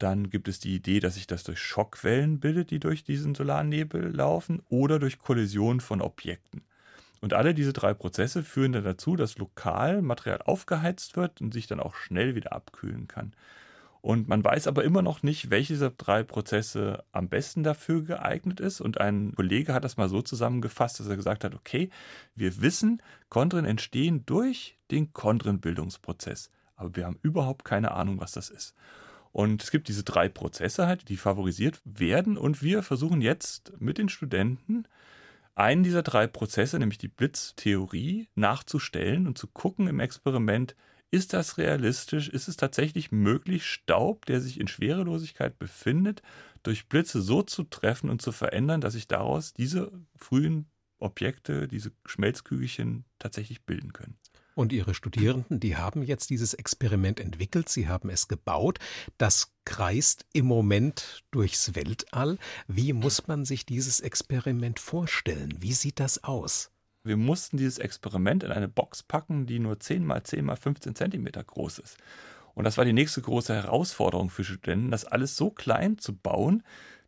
Dann 0.00 0.30
gibt 0.30 0.48
es 0.48 0.58
die 0.58 0.74
Idee, 0.74 0.98
dass 0.98 1.14
sich 1.14 1.26
das 1.26 1.44
durch 1.44 1.60
Schockwellen 1.60 2.40
bildet, 2.40 2.70
die 2.70 2.80
durch 2.80 3.04
diesen 3.04 3.34
Solarnebel 3.34 4.10
laufen 4.10 4.62
oder 4.70 4.98
durch 4.98 5.18
Kollision 5.18 5.80
von 5.80 6.00
Objekten. 6.00 6.62
Und 7.20 7.34
alle 7.34 7.52
diese 7.52 7.74
drei 7.74 7.92
Prozesse 7.92 8.42
führen 8.42 8.72
dann 8.72 8.82
dazu, 8.82 9.14
dass 9.14 9.36
lokal 9.36 10.00
Material 10.00 10.40
aufgeheizt 10.40 11.16
wird 11.16 11.42
und 11.42 11.52
sich 11.52 11.66
dann 11.66 11.80
auch 11.80 11.94
schnell 11.94 12.34
wieder 12.34 12.54
abkühlen 12.54 13.08
kann. 13.08 13.34
Und 14.00 14.26
man 14.26 14.42
weiß 14.42 14.68
aber 14.68 14.84
immer 14.84 15.02
noch 15.02 15.22
nicht, 15.22 15.50
welche 15.50 15.74
dieser 15.74 15.90
drei 15.90 16.22
Prozesse 16.22 17.04
am 17.12 17.28
besten 17.28 17.62
dafür 17.62 18.02
geeignet 18.02 18.58
ist. 18.58 18.80
Und 18.80 18.98
ein 18.98 19.34
Kollege 19.36 19.74
hat 19.74 19.84
das 19.84 19.98
mal 19.98 20.08
so 20.08 20.22
zusammengefasst, 20.22 20.98
dass 20.98 21.08
er 21.08 21.16
gesagt 21.16 21.44
hat, 21.44 21.54
okay, 21.54 21.90
wir 22.34 22.62
wissen, 22.62 23.02
Chondren 23.28 23.66
entstehen 23.66 24.24
durch 24.24 24.78
den 24.90 25.12
Chondrenbildungsprozess. 25.12 26.50
Aber 26.76 26.96
wir 26.96 27.04
haben 27.04 27.18
überhaupt 27.20 27.66
keine 27.66 27.90
Ahnung, 27.90 28.18
was 28.18 28.32
das 28.32 28.48
ist. 28.48 28.74
Und 29.32 29.62
es 29.62 29.70
gibt 29.70 29.88
diese 29.88 30.02
drei 30.02 30.28
Prozesse 30.28 30.86
halt, 30.86 31.08
die 31.08 31.16
favorisiert 31.16 31.80
werden. 31.84 32.36
Und 32.36 32.62
wir 32.62 32.82
versuchen 32.82 33.20
jetzt 33.20 33.72
mit 33.78 33.98
den 33.98 34.08
Studenten 34.08 34.84
einen 35.54 35.82
dieser 35.82 36.02
drei 36.02 36.26
Prozesse, 36.26 36.78
nämlich 36.78 36.98
die 36.98 37.08
Blitztheorie, 37.08 38.28
nachzustellen 38.34 39.26
und 39.26 39.38
zu 39.38 39.46
gucken 39.46 39.88
im 39.88 40.00
Experiment, 40.00 40.74
ist 41.12 41.32
das 41.32 41.58
realistisch? 41.58 42.28
Ist 42.28 42.46
es 42.46 42.56
tatsächlich 42.56 43.10
möglich, 43.10 43.66
Staub, 43.66 44.26
der 44.26 44.40
sich 44.40 44.60
in 44.60 44.68
Schwerelosigkeit 44.68 45.58
befindet, 45.58 46.22
durch 46.62 46.88
Blitze 46.88 47.20
so 47.20 47.42
zu 47.42 47.64
treffen 47.64 48.10
und 48.10 48.22
zu 48.22 48.30
verändern, 48.30 48.80
dass 48.80 48.92
sich 48.92 49.08
daraus 49.08 49.52
diese 49.52 49.90
frühen 50.14 50.70
Objekte, 50.98 51.66
diese 51.66 51.92
Schmelzkügelchen 52.06 53.04
tatsächlich 53.18 53.62
bilden 53.62 53.92
können? 53.92 54.18
Und 54.54 54.72
Ihre 54.72 54.94
Studierenden, 54.94 55.60
die 55.60 55.76
haben 55.76 56.02
jetzt 56.02 56.30
dieses 56.30 56.54
Experiment 56.54 57.20
entwickelt, 57.20 57.68
sie 57.68 57.88
haben 57.88 58.10
es 58.10 58.28
gebaut. 58.28 58.78
Das 59.16 59.52
kreist 59.64 60.26
im 60.32 60.46
Moment 60.46 61.22
durchs 61.30 61.74
Weltall. 61.74 62.38
Wie 62.66 62.92
muss 62.92 63.26
man 63.28 63.44
sich 63.44 63.64
dieses 63.64 64.00
Experiment 64.00 64.80
vorstellen? 64.80 65.54
Wie 65.58 65.72
sieht 65.72 66.00
das 66.00 66.24
aus? 66.24 66.70
Wir 67.02 67.16
mussten 67.16 67.56
dieses 67.56 67.78
Experiment 67.78 68.42
in 68.42 68.52
eine 68.52 68.68
Box 68.68 69.02
packen, 69.02 69.46
die 69.46 69.58
nur 69.58 69.80
10 69.80 70.04
mal 70.04 70.22
10 70.22 70.44
mal 70.44 70.56
15 70.56 70.94
Zentimeter 70.94 71.42
groß 71.42 71.78
ist. 71.78 71.96
Und 72.54 72.64
das 72.64 72.76
war 72.76 72.84
die 72.84 72.92
nächste 72.92 73.22
große 73.22 73.54
Herausforderung 73.54 74.28
für 74.28 74.44
Studenten, 74.44 74.90
das 74.90 75.04
alles 75.06 75.36
so 75.36 75.50
klein 75.50 75.96
zu 75.98 76.14
bauen, 76.14 76.62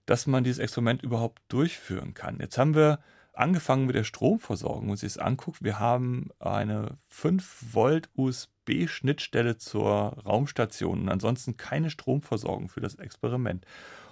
dass 0.07 0.27
man 0.27 0.45
dieses 0.45 0.61
Experiment 0.61 1.03
überhaupt 1.03 1.43
durchführen 1.49 2.15
kann. 2.15 2.39
Jetzt 2.41 2.57
haben 2.57 2.75
wir 2.75 3.01
angefangen 3.33 3.87
mit 3.87 3.97
der 3.97 4.05
Stromversorgung 4.05 4.91
und 4.91 4.97
sich 4.97 5.13
es 5.13 5.19
anguckt, 5.19 5.63
wir 5.63 5.79
haben 5.79 6.31
eine 6.39 6.99
5 7.09 7.75
Volt 7.75 8.11
USB-Schnittstelle 8.15 9.57
zur 9.57 10.19
Raumstation 10.25 11.03
und 11.03 11.09
ansonsten 11.09 11.57
keine 11.57 11.91
Stromversorgung 11.91 12.69
für 12.69 12.81
das 12.81 12.97
Experiment. 12.97 13.65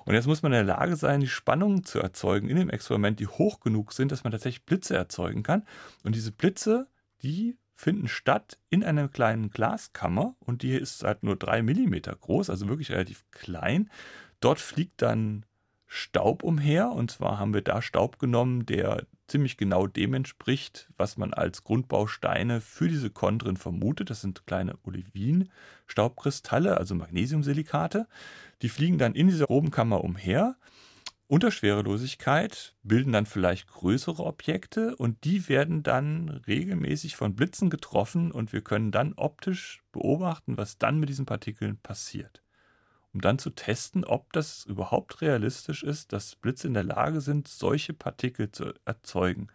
Und 0.04 0.14
jetzt 0.14 0.26
muss 0.26 0.42
man 0.42 0.52
in 0.52 0.66
der 0.66 0.76
Lage 0.76 0.96
sein, 0.96 1.20
die 1.20 1.28
Spannungen 1.28 1.84
zu 1.84 2.00
erzeugen 2.00 2.48
in 2.48 2.56
dem 2.56 2.70
Experiment, 2.70 3.20
die 3.20 3.26
hoch 3.26 3.60
genug 3.60 3.92
sind, 3.92 4.10
dass 4.10 4.24
man 4.24 4.30
tatsächlich 4.32 4.64
Blitze 4.64 4.96
erzeugen 4.96 5.42
kann. 5.42 5.66
Und 6.02 6.14
diese 6.14 6.32
Blitze, 6.32 6.88
die 7.22 7.58
finden 7.74 8.08
statt 8.08 8.58
in 8.68 8.84
einer 8.84 9.08
kleinen 9.08 9.50
Glaskammer 9.50 10.34
und 10.40 10.62
die 10.62 10.72
ist 10.72 11.02
halt 11.02 11.22
nur 11.22 11.36
drei 11.36 11.62
Millimeter 11.62 12.14
groß, 12.14 12.50
also 12.50 12.68
wirklich 12.68 12.90
relativ 12.90 13.24
klein. 13.30 13.90
Dort 14.40 14.60
fliegt 14.60 15.00
dann 15.02 15.44
Staub 15.92 16.44
umher. 16.44 16.92
Und 16.92 17.10
zwar 17.10 17.40
haben 17.40 17.52
wir 17.52 17.62
da 17.62 17.82
Staub 17.82 18.20
genommen, 18.20 18.64
der 18.64 19.06
ziemlich 19.26 19.56
genau 19.56 19.88
dem 19.88 20.14
entspricht, 20.14 20.88
was 20.96 21.16
man 21.16 21.34
als 21.34 21.64
Grundbausteine 21.64 22.60
für 22.60 22.88
diese 22.88 23.10
Chondren 23.10 23.56
vermutet. 23.56 24.08
Das 24.08 24.20
sind 24.20 24.46
kleine 24.46 24.78
Olivin-Staubkristalle, 24.84 26.76
also 26.76 26.94
Magnesiumsilikate. 26.94 28.06
Die 28.62 28.68
fliegen 28.68 28.98
dann 28.98 29.16
in 29.16 29.26
dieser 29.26 29.46
Probenkammer 29.46 30.04
umher. 30.04 30.54
Unter 31.26 31.50
Schwerelosigkeit 31.50 32.76
bilden 32.84 33.12
dann 33.12 33.26
vielleicht 33.26 33.66
größere 33.66 34.24
Objekte 34.24 34.94
und 34.94 35.24
die 35.24 35.48
werden 35.48 35.82
dann 35.82 36.28
regelmäßig 36.46 37.16
von 37.16 37.34
Blitzen 37.34 37.68
getroffen 37.68 38.30
und 38.30 38.52
wir 38.52 38.62
können 38.62 38.92
dann 38.92 39.14
optisch 39.14 39.82
beobachten, 39.90 40.56
was 40.56 40.78
dann 40.78 41.00
mit 41.00 41.08
diesen 41.08 41.26
Partikeln 41.26 41.78
passiert 41.78 42.42
um 43.12 43.20
dann 43.20 43.38
zu 43.38 43.50
testen, 43.50 44.04
ob 44.04 44.32
das 44.32 44.64
überhaupt 44.66 45.20
realistisch 45.20 45.82
ist, 45.82 46.12
dass 46.12 46.36
Blitze 46.36 46.68
in 46.68 46.74
der 46.74 46.84
Lage 46.84 47.20
sind, 47.20 47.48
solche 47.48 47.92
Partikel 47.92 48.52
zu 48.52 48.72
erzeugen. 48.84 49.48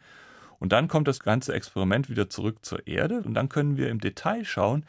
Und 0.59 0.71
dann 0.71 0.87
kommt 0.87 1.07
das 1.07 1.19
ganze 1.19 1.53
Experiment 1.53 2.09
wieder 2.09 2.29
zurück 2.29 2.65
zur 2.65 2.87
Erde 2.87 3.21
und 3.23 3.33
dann 3.33 3.49
können 3.49 3.77
wir 3.77 3.89
im 3.89 3.99
Detail 3.99 4.45
schauen, 4.45 4.85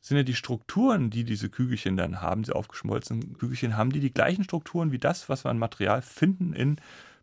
sind 0.00 0.16
ja 0.16 0.22
die 0.22 0.34
Strukturen, 0.34 1.10
die 1.10 1.24
diese 1.24 1.50
Kügelchen 1.50 1.96
dann 1.96 2.22
haben, 2.22 2.42
diese 2.42 2.56
aufgeschmolzenen 2.56 3.36
Kügelchen, 3.36 3.76
haben 3.76 3.92
die 3.92 4.00
die 4.00 4.12
gleichen 4.12 4.44
Strukturen 4.44 4.92
wie 4.92 4.98
das, 4.98 5.28
was 5.28 5.44
wir 5.44 5.50
an 5.50 5.58
Material 5.58 6.00
finden 6.00 6.54
in 6.54 6.76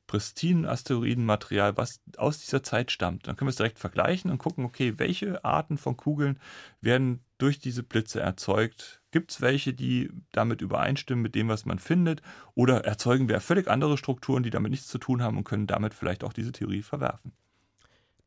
pristinen 0.05 0.65
Asteroidenmaterial, 0.65 1.75
was 1.75 1.99
aus 2.17 2.39
dieser 2.39 2.63
Zeit 2.63 2.91
stammt. 2.91 3.27
Dann 3.27 3.35
können 3.35 3.47
wir 3.47 3.51
es 3.51 3.57
direkt 3.57 3.77
vergleichen 3.77 4.31
und 4.31 4.37
gucken, 4.37 4.63
okay, 4.63 4.93
welche 4.97 5.43
Arten 5.43 5.77
von 5.77 5.97
Kugeln 5.97 6.39
werden 6.79 7.19
durch 7.37 7.59
diese 7.59 7.83
Blitze 7.83 8.21
erzeugt? 8.21 9.01
Gibt 9.11 9.31
es 9.31 9.41
welche, 9.41 9.73
die 9.73 10.11
damit 10.31 10.61
übereinstimmen 10.61 11.23
mit 11.23 11.35
dem, 11.35 11.47
was 11.47 11.65
man 11.65 11.79
findet? 11.79 12.21
Oder 12.55 12.85
erzeugen 12.85 13.29
wir 13.29 13.39
völlig 13.39 13.69
andere 13.69 13.97
Strukturen, 13.97 14.43
die 14.43 14.49
damit 14.49 14.71
nichts 14.71 14.87
zu 14.87 14.97
tun 14.97 15.21
haben 15.21 15.37
und 15.37 15.45
können 15.45 15.67
damit 15.67 15.93
vielleicht 15.93 16.23
auch 16.23 16.33
diese 16.33 16.51
Theorie 16.51 16.81
verwerfen? 16.81 17.31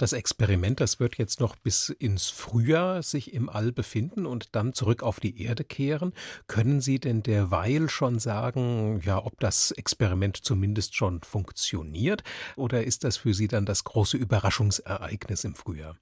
Das 0.01 0.14
Experiment, 0.14 0.81
das 0.81 0.99
wird 0.99 1.19
jetzt 1.19 1.40
noch 1.40 1.57
bis 1.57 1.90
ins 1.90 2.31
Frühjahr 2.31 3.03
sich 3.03 3.35
im 3.35 3.51
All 3.51 3.71
befinden 3.71 4.25
und 4.25 4.57
dann 4.57 4.73
zurück 4.73 5.03
auf 5.03 5.21
die 5.21 5.43
Erde 5.43 5.62
kehren. 5.62 6.14
Können 6.47 6.81
Sie 6.81 6.99
denn 6.99 7.23
derweil 7.23 7.90
schon 7.90 8.19
sagen, 8.19 9.03
ja, 9.05 9.23
ob 9.23 9.38
das 9.40 9.73
Experiment 9.73 10.38
zumindest 10.38 10.97
schon 10.97 11.21
funktioniert? 11.21 12.25
Oder 12.57 12.85
ist 12.85 13.05
das 13.05 13.19
für 13.19 13.35
Sie 13.35 13.47
dann 13.47 13.66
das 13.66 13.85
große 13.85 14.16
Überraschungsereignis 14.16 15.45
im 15.45 15.55
Frühjahr? 15.55 15.99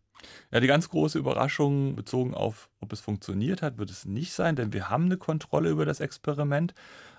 Ja, 0.50 0.60
die 0.60 0.66
ganz 0.66 0.88
große 0.88 1.18
Überraschung 1.18 1.94
bezogen 1.94 2.34
auf, 2.34 2.68
ob 2.80 2.92
es 2.92 3.00
funktioniert 3.00 3.62
hat, 3.62 3.78
wird 3.78 3.90
es 3.90 4.04
nicht 4.04 4.32
sein, 4.32 4.56
denn 4.56 4.72
wir 4.72 4.88
haben 4.88 5.04
eine 5.04 5.16
Kontrolle 5.16 5.70
über 5.70 5.84
das 5.84 6.00
Experiment. 6.00 6.74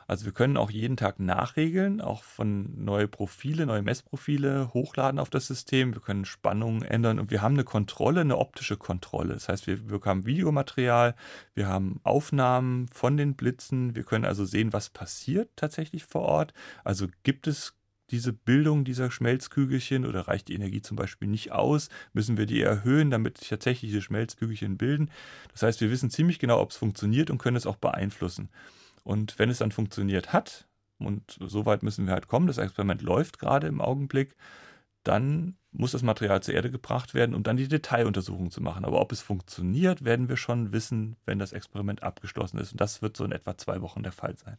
Also 0.09 0.25
wir 0.25 0.31
können 0.31 0.57
auch 0.57 0.71
jeden 0.71 0.97
Tag 0.97 1.19
nachregeln, 1.19 2.01
auch 2.01 2.23
von 2.23 2.83
neue 2.83 3.07
Profile, 3.07 3.67
neue 3.67 3.83
Messprofile 3.83 4.73
hochladen 4.73 5.19
auf 5.19 5.29
das 5.29 5.45
System. 5.45 5.93
Wir 5.93 6.01
können 6.01 6.25
Spannungen 6.25 6.81
ändern 6.81 7.19
und 7.19 7.29
wir 7.29 7.43
haben 7.43 7.53
eine 7.53 7.63
Kontrolle, 7.63 8.21
eine 8.21 8.39
optische 8.39 8.75
Kontrolle. 8.75 9.35
Das 9.35 9.49
heißt, 9.49 9.67
wir, 9.67 9.87
wir 9.87 10.01
haben 10.03 10.25
Videomaterial, 10.25 11.13
wir 11.53 11.67
haben 11.67 11.99
Aufnahmen 12.01 12.87
von 12.87 13.17
den 13.17 13.35
Blitzen. 13.35 13.95
Wir 13.95 14.03
können 14.03 14.25
also 14.25 14.45
sehen, 14.45 14.73
was 14.73 14.89
passiert 14.89 15.51
tatsächlich 15.55 16.05
vor 16.05 16.23
Ort. 16.23 16.53
Also 16.83 17.05
gibt 17.21 17.45
es 17.45 17.78
diese 18.11 18.33
Bildung 18.33 18.83
dieser 18.83 19.11
Schmelzkügelchen 19.11 20.05
oder 20.05 20.27
reicht 20.27 20.47
die 20.47 20.55
Energie 20.55 20.81
zum 20.81 20.97
Beispiel 20.97 21.27
nicht 21.27 21.51
aus? 21.51 21.89
Müssen 22.13 22.37
wir 22.37 22.45
die 22.45 22.61
erhöhen, 22.61 23.11
damit 23.11 23.37
sich 23.37 23.49
tatsächlich 23.49 23.91
diese 23.91 24.01
Schmelzkügelchen 24.01 24.77
bilden? 24.77 25.11
Das 25.51 25.63
heißt, 25.63 25.81
wir 25.81 25.91
wissen 25.91 26.09
ziemlich 26.09 26.39
genau, 26.39 26.59
ob 26.59 26.71
es 26.71 26.77
funktioniert 26.77 27.29
und 27.29 27.37
können 27.37 27.57
es 27.57 27.65
auch 27.65 27.77
beeinflussen. 27.77 28.49
Und 29.03 29.39
wenn 29.39 29.49
es 29.49 29.59
dann 29.59 29.71
funktioniert 29.71 30.33
hat, 30.33 30.67
und 30.99 31.37
so 31.39 31.65
weit 31.65 31.83
müssen 31.83 32.05
wir 32.05 32.13
halt 32.13 32.27
kommen, 32.27 32.47
das 32.47 32.57
Experiment 32.57 33.01
läuft 33.01 33.39
gerade 33.39 33.67
im 33.67 33.81
Augenblick, 33.81 34.35
dann 35.03 35.55
muss 35.71 35.91
das 35.91 36.03
Material 36.03 36.41
zur 36.41 36.55
Erde 36.55 36.71
gebracht 36.71 37.13
werden, 37.13 37.35
um 37.35 37.43
dann 37.43 37.57
die 37.57 37.67
Detailuntersuchung 37.67 38.51
zu 38.51 38.61
machen. 38.61 38.85
Aber 38.85 38.99
ob 38.99 39.11
es 39.11 39.21
funktioniert, 39.21 40.03
werden 40.03 40.29
wir 40.29 40.37
schon 40.37 40.71
wissen, 40.71 41.15
wenn 41.25 41.39
das 41.39 41.53
Experiment 41.53 42.03
abgeschlossen 42.03 42.59
ist. 42.59 42.71
Und 42.73 42.81
das 42.81 43.01
wird 43.01 43.15
so 43.15 43.23
in 43.23 43.31
etwa 43.31 43.57
zwei 43.57 43.81
Wochen 43.81 44.03
der 44.03 44.11
Fall 44.11 44.35
sein. 44.35 44.57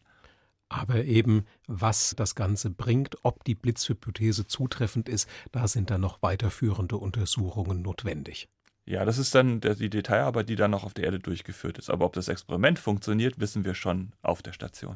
Aber 0.71 1.03
eben, 1.03 1.45
was 1.67 2.13
das 2.15 2.33
Ganze 2.33 2.69
bringt, 2.69 3.17
ob 3.23 3.43
die 3.43 3.55
Blitzhypothese 3.55 4.47
zutreffend 4.47 5.09
ist, 5.09 5.27
da 5.51 5.67
sind 5.67 5.89
dann 5.89 5.99
noch 5.99 6.21
weiterführende 6.21 6.95
Untersuchungen 6.95 7.81
notwendig. 7.81 8.47
Ja, 8.85 9.03
das 9.03 9.17
ist 9.17 9.35
dann 9.35 9.59
die 9.59 9.89
Detailarbeit, 9.89 10.47
die 10.47 10.55
dann 10.55 10.71
noch 10.71 10.85
auf 10.85 10.93
der 10.93 11.03
Erde 11.03 11.19
durchgeführt 11.19 11.77
ist. 11.77 11.89
Aber 11.89 12.05
ob 12.05 12.13
das 12.13 12.29
Experiment 12.29 12.79
funktioniert, 12.79 13.37
wissen 13.37 13.65
wir 13.65 13.75
schon 13.75 14.13
auf 14.21 14.41
der 14.41 14.53
Station. 14.53 14.95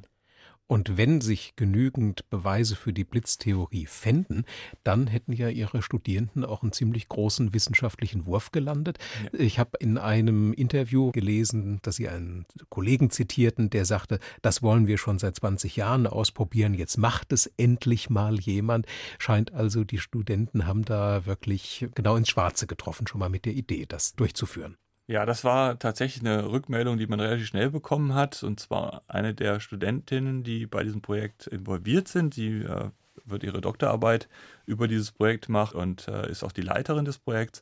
Und 0.67 0.97
wenn 0.97 1.21
sich 1.21 1.55
genügend 1.55 2.27
Beweise 2.31 2.75
für 2.75 2.91
die 2.91 3.03
Blitztheorie 3.03 3.85
fänden, 3.85 4.45
dann 4.83 5.05
hätten 5.05 5.31
ja 5.31 5.49
Ihre 5.49 5.83
Studierenden 5.83 6.43
auch 6.43 6.63
einen 6.63 6.71
ziemlich 6.71 7.07
großen 7.07 7.53
wissenschaftlichen 7.53 8.25
Wurf 8.25 8.51
gelandet. 8.51 8.97
Ja. 9.31 9.39
Ich 9.39 9.59
habe 9.59 9.77
in 9.79 9.99
einem 9.99 10.53
Interview 10.53 11.11
gelesen, 11.11 11.79
dass 11.83 11.97
Sie 11.97 12.09
einen 12.09 12.45
Kollegen 12.69 13.11
zitierten, 13.11 13.69
der 13.69 13.85
sagte, 13.85 14.19
das 14.41 14.63
wollen 14.63 14.87
wir 14.87 14.97
schon 14.97 15.19
seit 15.19 15.35
20 15.35 15.75
Jahren 15.75 16.07
ausprobieren, 16.07 16.73
jetzt 16.73 16.97
macht 16.97 17.31
es 17.31 17.45
endlich 17.57 18.09
mal 18.09 18.39
jemand. 18.39 18.87
Scheint 19.19 19.53
also, 19.53 19.83
die 19.83 19.99
Studenten 19.99 20.65
haben 20.65 20.83
da 20.83 21.27
wirklich 21.27 21.87
genau 21.93 22.15
ins 22.15 22.29
Schwarze 22.29 22.65
getroffen, 22.65 23.05
schon 23.05 23.19
mal 23.19 23.29
mit 23.29 23.45
der 23.45 23.53
Idee, 23.53 23.85
das 23.85 24.15
durchzuführen. 24.15 24.77
Ja, 25.07 25.25
das 25.25 25.43
war 25.43 25.77
tatsächlich 25.77 26.21
eine 26.25 26.49
Rückmeldung, 26.51 26.97
die 26.97 27.05
man 27.05 27.19
relativ 27.19 27.47
schnell 27.47 27.69
bekommen 27.69 28.15
hat. 28.15 28.41
Und 28.43 28.59
zwar 28.59 29.03
eine 29.07 29.35
der 29.35 29.59
Studentinnen, 29.59 30.43
die 30.43 30.65
bei 30.65 30.83
diesem 30.83 31.01
Projekt 31.01 31.45
involviert 31.47 32.07
sind. 32.07 32.35
Die 32.35 32.63
äh, 32.63 32.89
wird 33.23 33.43
ihre 33.43 33.61
Doktorarbeit 33.61 34.27
über 34.65 34.87
dieses 34.87 35.11
Projekt 35.11 35.47
machen 35.47 35.77
und 35.79 36.07
äh, 36.07 36.29
ist 36.29 36.43
auch 36.43 36.51
die 36.51 36.61
Leiterin 36.61 37.05
des 37.05 37.19
Projekts. 37.19 37.61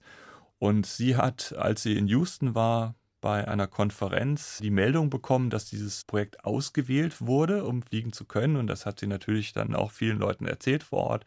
Und 0.57 0.85
sie 0.85 1.17
hat, 1.17 1.53
als 1.57 1.83
sie 1.83 1.97
in 1.97 2.07
Houston 2.07 2.55
war, 2.55 2.95
bei 3.19 3.47
einer 3.47 3.67
Konferenz 3.67 4.59
die 4.61 4.69
Meldung 4.71 5.09
bekommen, 5.09 5.49
dass 5.49 5.65
dieses 5.65 6.05
Projekt 6.05 6.45
ausgewählt 6.45 7.21
wurde, 7.21 7.65
um 7.65 7.81
fliegen 7.81 8.13
zu 8.13 8.25
können. 8.25 8.55
Und 8.57 8.67
das 8.67 8.85
hat 8.85 8.99
sie 8.99 9.07
natürlich 9.07 9.53
dann 9.53 9.75
auch 9.75 9.91
vielen 9.91 10.19
Leuten 10.19 10.45
erzählt 10.45 10.83
vor 10.83 10.99
Ort. 11.09 11.25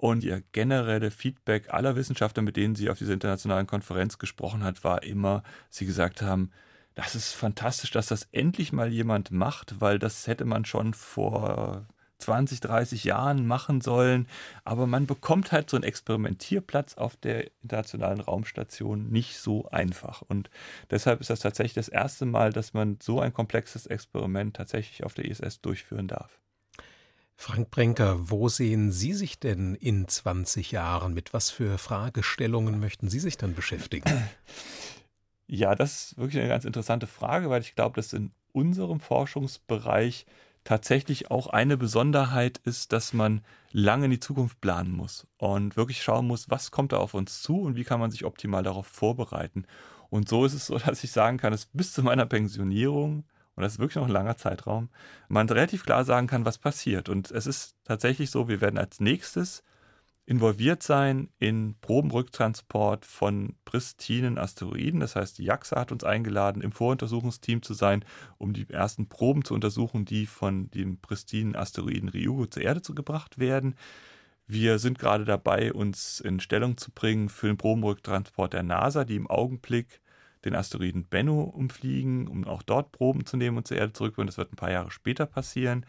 Und 0.00 0.24
ihr 0.24 0.42
generelle 0.52 1.10
Feedback 1.10 1.74
aller 1.74 1.94
Wissenschaftler, 1.94 2.42
mit 2.42 2.56
denen 2.56 2.74
sie 2.74 2.88
auf 2.88 2.96
dieser 2.96 3.12
internationalen 3.12 3.66
Konferenz 3.66 4.16
gesprochen 4.16 4.64
hat, 4.64 4.82
war 4.82 5.02
immer, 5.02 5.42
sie 5.68 5.84
gesagt 5.84 6.22
haben, 6.22 6.50
das 6.94 7.14
ist 7.14 7.34
fantastisch, 7.34 7.90
dass 7.90 8.06
das 8.06 8.26
endlich 8.32 8.72
mal 8.72 8.90
jemand 8.90 9.30
macht, 9.30 9.78
weil 9.82 9.98
das 9.98 10.26
hätte 10.26 10.46
man 10.46 10.64
schon 10.64 10.94
vor 10.94 11.86
20, 12.16 12.60
30 12.60 13.04
Jahren 13.04 13.46
machen 13.46 13.82
sollen. 13.82 14.26
Aber 14.64 14.86
man 14.86 15.06
bekommt 15.06 15.52
halt 15.52 15.68
so 15.68 15.76
einen 15.76 15.84
Experimentierplatz 15.84 16.94
auf 16.94 17.16
der 17.16 17.50
internationalen 17.60 18.20
Raumstation 18.20 19.10
nicht 19.10 19.36
so 19.36 19.68
einfach. 19.68 20.22
Und 20.22 20.48
deshalb 20.90 21.20
ist 21.20 21.28
das 21.28 21.40
tatsächlich 21.40 21.74
das 21.74 21.88
erste 21.88 22.24
Mal, 22.24 22.54
dass 22.54 22.72
man 22.72 22.96
so 23.02 23.20
ein 23.20 23.34
komplexes 23.34 23.84
Experiment 23.86 24.56
tatsächlich 24.56 25.04
auf 25.04 25.12
der 25.12 25.26
ISS 25.26 25.60
durchführen 25.60 26.08
darf. 26.08 26.40
Frank 27.42 27.70
Brenker, 27.70 28.28
wo 28.28 28.50
sehen 28.50 28.92
Sie 28.92 29.14
sich 29.14 29.40
denn 29.40 29.74
in 29.74 30.06
20 30.06 30.72
Jahren? 30.72 31.14
Mit 31.14 31.32
was 31.32 31.48
für 31.48 31.78
Fragestellungen 31.78 32.78
möchten 32.78 33.08
Sie 33.08 33.18
sich 33.18 33.38
dann 33.38 33.54
beschäftigen? 33.54 34.28
Ja, 35.46 35.74
das 35.74 36.12
ist 36.12 36.18
wirklich 36.18 36.38
eine 36.38 36.50
ganz 36.50 36.66
interessante 36.66 37.06
Frage, 37.06 37.48
weil 37.48 37.62
ich 37.62 37.74
glaube, 37.74 37.96
dass 37.96 38.12
in 38.12 38.32
unserem 38.52 39.00
Forschungsbereich 39.00 40.26
tatsächlich 40.64 41.30
auch 41.30 41.46
eine 41.46 41.78
Besonderheit 41.78 42.58
ist, 42.58 42.92
dass 42.92 43.14
man 43.14 43.40
lange 43.72 44.04
in 44.04 44.10
die 44.10 44.20
Zukunft 44.20 44.60
planen 44.60 44.92
muss 44.92 45.26
und 45.38 45.78
wirklich 45.78 46.02
schauen 46.02 46.26
muss, 46.26 46.50
was 46.50 46.70
kommt 46.70 46.92
da 46.92 46.98
auf 46.98 47.14
uns 47.14 47.40
zu 47.40 47.62
und 47.62 47.74
wie 47.74 47.84
kann 47.84 48.00
man 48.00 48.10
sich 48.10 48.26
optimal 48.26 48.62
darauf 48.62 48.86
vorbereiten. 48.86 49.64
Und 50.10 50.28
so 50.28 50.44
ist 50.44 50.52
es 50.52 50.66
so, 50.66 50.76
dass 50.86 51.02
ich 51.02 51.10
sagen 51.10 51.38
kann, 51.38 51.52
dass 51.52 51.64
bis 51.72 51.94
zu 51.94 52.02
meiner 52.02 52.26
Pensionierung 52.26 53.24
und 53.60 53.64
das 53.64 53.74
ist 53.74 53.78
wirklich 53.78 53.96
noch 53.96 54.06
ein 54.06 54.10
langer 54.12 54.38
Zeitraum, 54.38 54.88
man 55.28 55.46
relativ 55.50 55.84
klar 55.84 56.06
sagen 56.06 56.26
kann, 56.26 56.46
was 56.46 56.56
passiert. 56.56 57.10
Und 57.10 57.30
es 57.30 57.46
ist 57.46 57.76
tatsächlich 57.84 58.30
so, 58.30 58.48
wir 58.48 58.62
werden 58.62 58.78
als 58.78 59.00
nächstes 59.00 59.62
involviert 60.24 60.82
sein 60.82 61.28
in 61.38 61.74
Probenrücktransport 61.82 63.04
von 63.04 63.56
pristinen 63.66 64.38
Asteroiden. 64.38 65.00
Das 65.00 65.14
heißt, 65.14 65.36
die 65.36 65.44
JAXA 65.44 65.78
hat 65.78 65.92
uns 65.92 66.02
eingeladen, 66.02 66.62
im 66.62 66.72
Voruntersuchungsteam 66.72 67.60
zu 67.60 67.74
sein, 67.74 68.02
um 68.38 68.54
die 68.54 68.70
ersten 68.70 69.10
Proben 69.10 69.44
zu 69.44 69.52
untersuchen, 69.52 70.06
die 70.06 70.24
von 70.24 70.70
dem 70.70 70.98
pristinen 70.98 71.54
Asteroiden 71.54 72.08
Ryugu 72.08 72.46
zur 72.46 72.62
Erde 72.62 72.80
zu 72.80 72.94
gebracht 72.94 73.38
werden. 73.38 73.74
Wir 74.46 74.78
sind 74.78 74.98
gerade 74.98 75.26
dabei, 75.26 75.74
uns 75.74 76.20
in 76.20 76.40
Stellung 76.40 76.78
zu 76.78 76.92
bringen 76.92 77.28
für 77.28 77.48
den 77.48 77.58
Probenrücktransport 77.58 78.54
der 78.54 78.62
NASA, 78.62 79.04
die 79.04 79.16
im 79.16 79.28
Augenblick 79.28 80.00
den 80.44 80.54
Asteroiden 80.54 81.04
Bennu 81.04 81.42
umfliegen, 81.42 82.28
um 82.28 82.44
auch 82.46 82.62
dort 82.62 82.92
Proben 82.92 83.26
zu 83.26 83.36
nehmen 83.36 83.58
und 83.58 83.68
zur 83.68 83.76
Erde 83.76 83.92
zurückzuführen. 83.92 84.26
Das 84.26 84.38
wird 84.38 84.52
ein 84.52 84.56
paar 84.56 84.70
Jahre 84.70 84.90
später 84.90 85.26
passieren. 85.26 85.86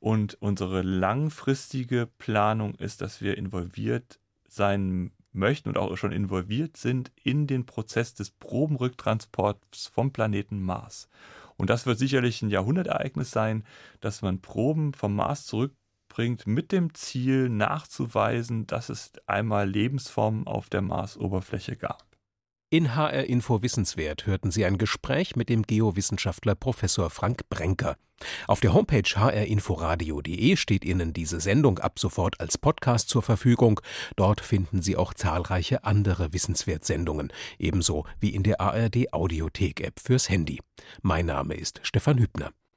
Und 0.00 0.36
unsere 0.40 0.82
langfristige 0.82 2.08
Planung 2.18 2.74
ist, 2.76 3.00
dass 3.00 3.20
wir 3.20 3.36
involviert 3.36 4.20
sein 4.48 5.12
möchten 5.32 5.68
und 5.68 5.78
auch 5.78 5.96
schon 5.96 6.12
involviert 6.12 6.76
sind 6.76 7.12
in 7.22 7.46
den 7.46 7.66
Prozess 7.66 8.14
des 8.14 8.30
Probenrücktransports 8.30 9.86
vom 9.86 10.12
Planeten 10.12 10.60
Mars. 10.60 11.08
Und 11.56 11.70
das 11.70 11.86
wird 11.86 11.98
sicherlich 11.98 12.42
ein 12.42 12.50
Jahrhundertereignis 12.50 13.30
sein, 13.30 13.64
dass 14.00 14.22
man 14.22 14.40
Proben 14.40 14.94
vom 14.94 15.16
Mars 15.16 15.44
zurückbringt 15.44 16.46
mit 16.46 16.72
dem 16.72 16.94
Ziel 16.94 17.48
nachzuweisen, 17.48 18.66
dass 18.66 18.88
es 18.88 19.12
einmal 19.26 19.68
Lebensformen 19.68 20.46
auf 20.46 20.68
der 20.68 20.82
Marsoberfläche 20.82 21.76
gab. 21.76 22.07
In 22.70 22.94
HR 22.94 23.24
Info 23.24 23.62
Wissenswert 23.62 24.26
hörten 24.26 24.50
Sie 24.50 24.66
ein 24.66 24.76
Gespräch 24.76 25.36
mit 25.36 25.48
dem 25.48 25.62
Geowissenschaftler 25.62 26.54
Professor 26.54 27.08
Frank 27.08 27.48
Brenker. 27.48 27.96
Auf 28.46 28.60
der 28.60 28.74
Homepage 28.74 29.08
hrinforadio.de 29.08 30.54
steht 30.56 30.84
Ihnen 30.84 31.14
diese 31.14 31.40
Sendung 31.40 31.78
ab 31.78 31.98
sofort 31.98 32.38
als 32.40 32.58
Podcast 32.58 33.08
zur 33.08 33.22
Verfügung. 33.22 33.80
Dort 34.16 34.42
finden 34.42 34.82
Sie 34.82 34.98
auch 34.98 35.14
zahlreiche 35.14 35.84
andere 35.84 36.34
Wissenswertsendungen, 36.34 37.32
ebenso 37.58 38.04
wie 38.20 38.34
in 38.34 38.42
der 38.42 38.60
ARD 38.60 39.14
Audiothek 39.14 39.80
App 39.80 39.98
fürs 39.98 40.28
Handy. 40.28 40.60
Mein 41.00 41.24
Name 41.24 41.54
ist 41.54 41.80
Stefan 41.84 42.18
Hübner. 42.18 42.52